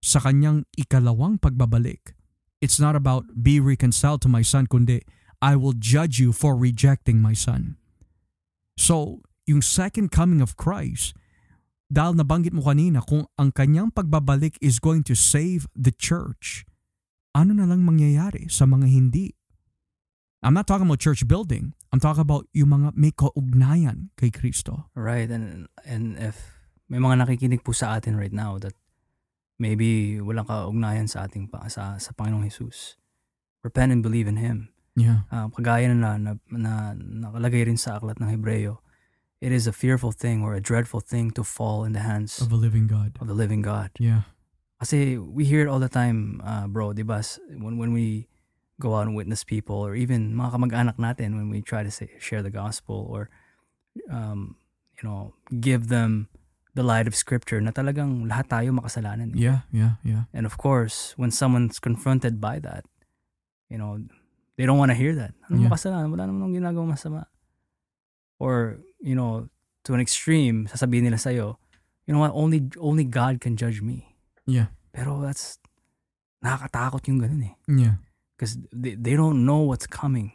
[0.00, 2.14] sa kanyang ikalawang pagbabalik,
[2.62, 5.02] it's not about be reconciled to my son, kundi
[5.40, 7.80] I will judge you for rejecting my son.
[8.76, 11.16] So, yung second coming of Christ,
[11.90, 16.68] dahil nabanggit mo kanina kung ang kanyang pagbabalik is going to save the church,
[17.32, 19.34] ano na lang mangyayari sa mga hindi
[20.42, 21.74] I'm not talking about church building.
[21.92, 24.88] I'm talking about yung mga may kaugnayan kay Kristo.
[24.96, 25.28] Right.
[25.28, 26.56] And, and if
[26.88, 28.72] may mga nakikinig po sa atin right now that
[29.60, 32.96] maybe walang kaugnayan sa ating sa, sa Panginoong Jesus,
[33.60, 34.72] repent and believe in Him.
[35.00, 35.24] Yeah.
[35.32, 38.84] Uh, kagaya na, na, na nakalagay rin sa aklat ng Hebreo,
[39.40, 42.52] it is a fearful thing or a dreadful thing to fall in the hands of
[42.52, 43.16] the living God.
[43.20, 43.90] Of the living God.
[43.98, 44.28] Yeah.
[44.80, 47.24] Kasi we hear it all the time, uh, bro, di ba?
[47.48, 48.28] When, when we
[48.80, 52.08] go out and witness people or even mga kamag-anak natin when we try to say,
[52.20, 53.28] share the gospel or
[54.08, 54.56] um,
[54.96, 56.28] you know, give them
[56.74, 59.32] the light of scripture na talagang lahat tayo makasalanan.
[59.34, 60.30] Yeah, yeah, yeah.
[60.32, 62.84] And of course, when someone's confronted by that,
[63.68, 64.04] you know,
[64.60, 65.32] they don't want to hear that.
[65.48, 65.72] Ano yeah.
[65.72, 66.12] makasalanan?
[66.12, 67.24] Wala naman ginagawa masama.
[68.36, 69.48] Or, you know,
[69.88, 71.56] to an extreme, sasabihin nila sa'yo,
[72.04, 74.12] you know what, only only God can judge me.
[74.44, 74.68] Yeah.
[74.92, 75.56] Pero that's,
[76.44, 77.54] nakakatakot yung ganun eh.
[77.64, 77.96] Yeah
[78.40, 80.32] because they, they don't know what's coming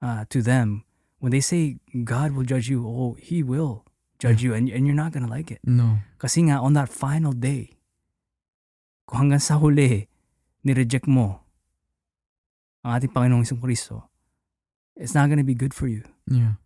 [0.00, 0.84] uh, to them.
[1.18, 3.84] When they say God will judge you, oh, He will
[4.18, 4.48] judge yeah.
[4.48, 5.60] you, and, and you're not gonna like it.
[5.62, 5.98] No.
[6.16, 7.76] Kasi nga, on that final day,
[9.04, 10.08] kung hanggang sa huli,
[10.64, 11.39] ni-reject mo
[12.84, 14.08] ang ating Panginoong Isang Kristo,
[14.96, 16.04] it's not gonna be good for you.
[16.28, 16.60] Yeah.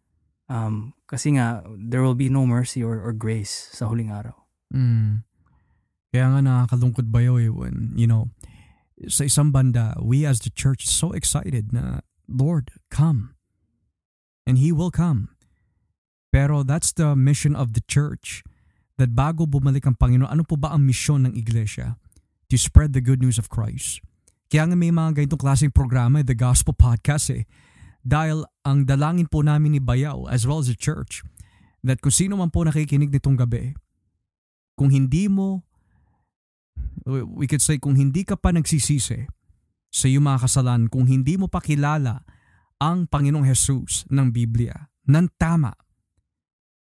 [0.48, 4.36] Um, kasi nga, there will be no mercy or, or grace sa huling araw.
[4.74, 5.24] Mm.
[6.12, 8.30] Kaya nga nakakalungkot ba yun eh, when, you know,
[9.08, 13.34] sa isang banda, we as the church so excited na, Lord, come.
[14.46, 15.34] And He will come.
[16.30, 18.44] Pero that's the mission of the church.
[18.94, 21.98] That bago bumalik ang Panginoon, ano po ba ang misyon ng iglesia?
[22.52, 23.98] To spread the good news of Christ.
[24.53, 27.45] Kaya nga may mga ganitong klaseng programa, the Gospel Podcast eh.
[28.05, 31.24] Dahil ang dalangin po namin ni Bayaw as well as the church,
[31.80, 33.72] that kung sino man po nakikinig nitong gabi,
[34.76, 35.64] kung hindi mo
[37.07, 39.28] we could say kung hindi ka pa nagsisisi
[39.95, 42.24] sa iyong mga kasalanan kung hindi mo pa kilala
[42.82, 45.70] ang Panginoong Jesus ng Biblia ng tama.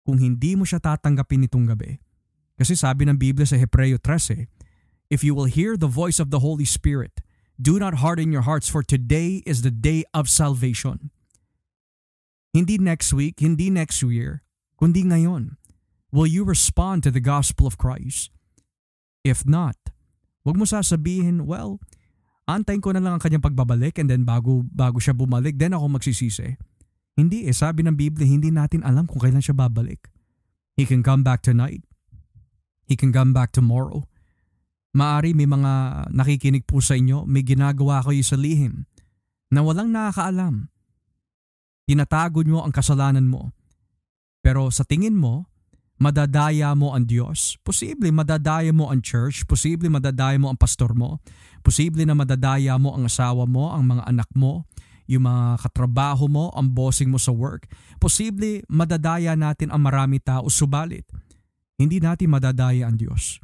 [0.06, 1.98] Kung hindi mo siya tatanggapin nitong gabi.
[2.58, 4.46] Kasi sabi ng Biblia sa Hebreo 13,
[5.12, 7.20] If you will hear the voice of the Holy Spirit,
[7.62, 11.14] do not harden your hearts for today is the day of salvation.
[12.58, 14.42] Hindi next week, hindi next year,
[14.82, 15.62] kundi ngayon.
[16.12, 18.34] Will you respond to the gospel of Christ?
[19.24, 19.78] If not,
[20.44, 21.80] wag mo sasabihin, well,
[22.50, 25.96] antayin ko na lang ang kanyang pagbabalik and then bago, bago siya bumalik, then ako
[25.96, 26.60] magsisisi.
[27.16, 30.12] Hindi eh, sabi ng Biblia, hindi natin alam kung kailan siya babalik.
[30.76, 31.86] He can come back tonight.
[32.90, 34.11] He can come back tomorrow.
[34.92, 38.84] Maari may mga nakikinig po sa inyo, may ginagawa kayo sa lihim
[39.52, 40.68] na walang nakakaalam.
[41.88, 43.56] Tinatago nyo ang kasalanan mo.
[44.44, 45.48] Pero sa tingin mo,
[46.02, 47.56] madadaya mo ang Diyos.
[47.64, 51.24] Posible madadaya mo ang church, posible madadaya mo ang pastor mo,
[51.64, 54.68] posible na madadaya mo ang asawa mo, ang mga anak mo,
[55.08, 57.68] yung mga katrabaho mo, ang bossing mo sa work.
[58.00, 61.08] Posible madadaya natin ang marami tao, subalit
[61.82, 63.42] hindi natin madadaya ang Diyos.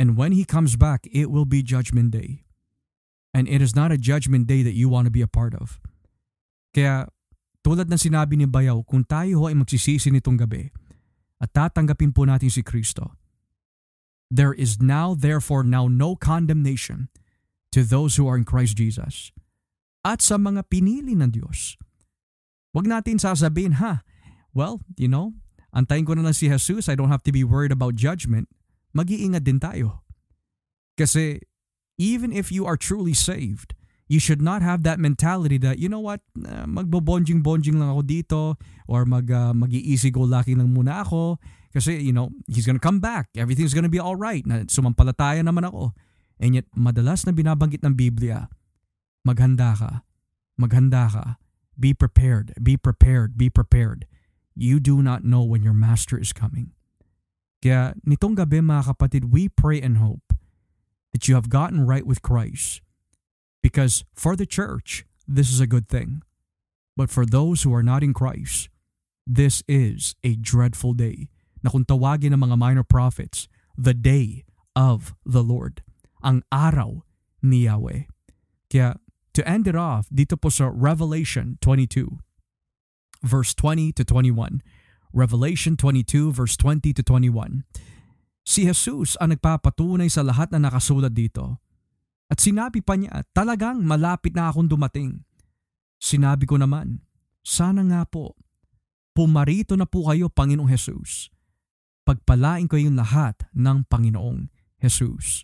[0.00, 2.48] And when He comes back, it will be Judgment Day.
[3.36, 5.76] And it is not a Judgment Day that you want to be a part of.
[6.72, 7.12] Kaya
[7.60, 10.72] tulad ng sinabi ni Bayaw, kung tayo ho ay magsisisi nitong gabi
[11.36, 13.12] at tatanggapin po natin si Kristo,
[14.32, 17.12] there is now therefore now no condemnation
[17.68, 19.36] to those who are in Christ Jesus
[20.00, 21.76] at sa mga pinili ng Diyos.
[22.72, 24.00] Huwag natin sasabihin, ha,
[24.56, 25.36] well, you know,
[25.76, 28.48] antayin ko na lang si Jesus, I don't have to be worried about judgment.
[28.96, 30.02] Mag-iingat din tayo.
[30.98, 31.40] Kasi
[32.00, 33.74] even if you are truly saved,
[34.10, 38.40] you should not have that mentality that, you know what, uh, magbo-bonjing-bonjing lang ako dito
[38.90, 41.38] or mag, uh, mag-easy go lucky lang muna ako
[41.70, 43.30] kasi, you know, he's gonna come back.
[43.38, 44.42] Everything's gonna be alright.
[44.42, 45.94] Na sumampalataya naman ako.
[46.42, 48.50] And yet, madalas na binabanggit ng Biblia,
[49.22, 49.90] maghanda ka,
[50.58, 51.24] maghanda ka,
[51.78, 54.10] be prepared, be prepared, be prepared.
[54.58, 56.74] You do not know when your master is coming.
[57.60, 60.32] Kaya nitong gabi mga kapatid, we pray and hope
[61.12, 62.80] that you have gotten right with Christ
[63.62, 66.22] Because for the church, this is a good thing.
[66.96, 68.68] But for those who are not in Christ,
[69.26, 71.28] this is a dreadful day
[71.62, 74.44] na kung tawagin ng mga minor prophets, the day
[74.74, 75.84] of the Lord,
[76.24, 77.04] ang araw
[77.44, 78.08] ni Yahweh.
[78.72, 78.96] Kaya
[79.36, 82.20] to end it off, dito po sa Revelation 22,
[83.22, 84.64] verse 20 to 21.
[85.10, 87.66] Revelation 22 verse 20 to 21.
[88.46, 91.60] Si Jesus ang nagpapatunay sa lahat na nakasulat dito
[92.30, 95.26] at sinabi pa niya, talagang malapit na akong dumating.
[95.98, 97.02] Sinabi ko naman,
[97.42, 98.38] sana nga po,
[99.18, 101.26] pumarito na po kayo Panginoong Jesus.
[102.06, 104.46] Pagpalain ko yung lahat ng Panginoong
[104.78, 105.42] Jesus.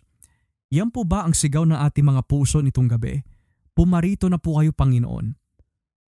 [0.71, 3.19] Yan po ba ang sigaw ng ating mga puso nitong gabi?
[3.75, 5.35] Pumarito na po kayo Panginoon.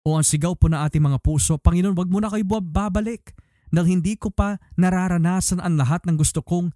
[0.07, 3.35] O ang sigaw po ng ating mga puso, Panginoon, wag mo na kayo babalik
[3.69, 6.73] dahil hindi ko pa nararanasan ang lahat ng gusto kong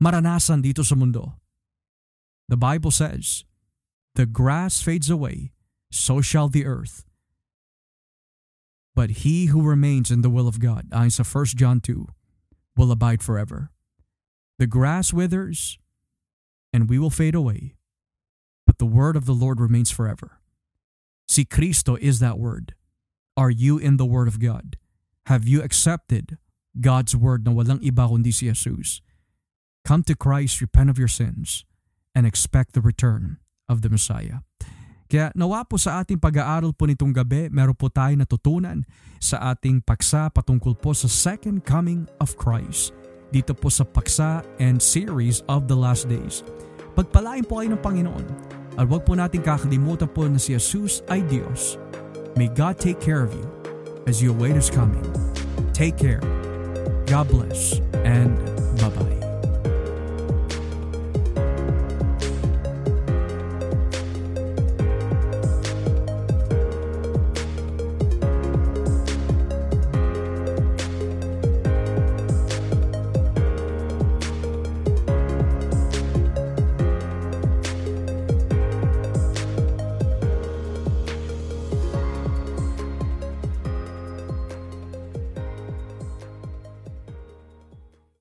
[0.00, 1.36] maranasan dito sa mundo.
[2.48, 3.44] The Bible says,
[4.16, 5.52] The grass fades away,
[5.92, 7.04] so shall the earth.
[8.96, 12.10] But he who remains in the will of God, ayon sa 1 John 2,
[12.76, 13.70] will abide forever.
[14.58, 15.78] The grass withers,
[16.72, 17.78] and we will fade away,
[18.66, 20.40] but the word of the Lord remains forever.
[21.30, 22.74] Si Cristo is that word.
[23.36, 24.76] Are you in the word of God?
[25.30, 26.42] Have you accepted
[26.74, 28.98] God's word na walang iba kundi si Jesus?
[29.86, 31.62] Come to Christ, repent of your sins,
[32.18, 33.38] and expect the return
[33.70, 34.42] of the Messiah.
[35.06, 38.82] Kaya nawa po sa ating pag-aaral po nitong gabi, meron po tayo natutunan
[39.22, 42.90] sa ating paksa patungkol po sa second coming of Christ.
[43.30, 46.42] Dito po sa paksa and series of the last days.
[46.98, 48.26] Pagpalain po kayo ng Panginoon
[48.74, 51.78] at huwag po natin kakalimutan po na si Jesus ay Diyos.
[52.34, 53.59] May God take care of you
[54.10, 55.06] as you await His coming.
[55.72, 56.20] Take care.
[57.06, 58.36] God bless and
[58.78, 59.19] bye-bye.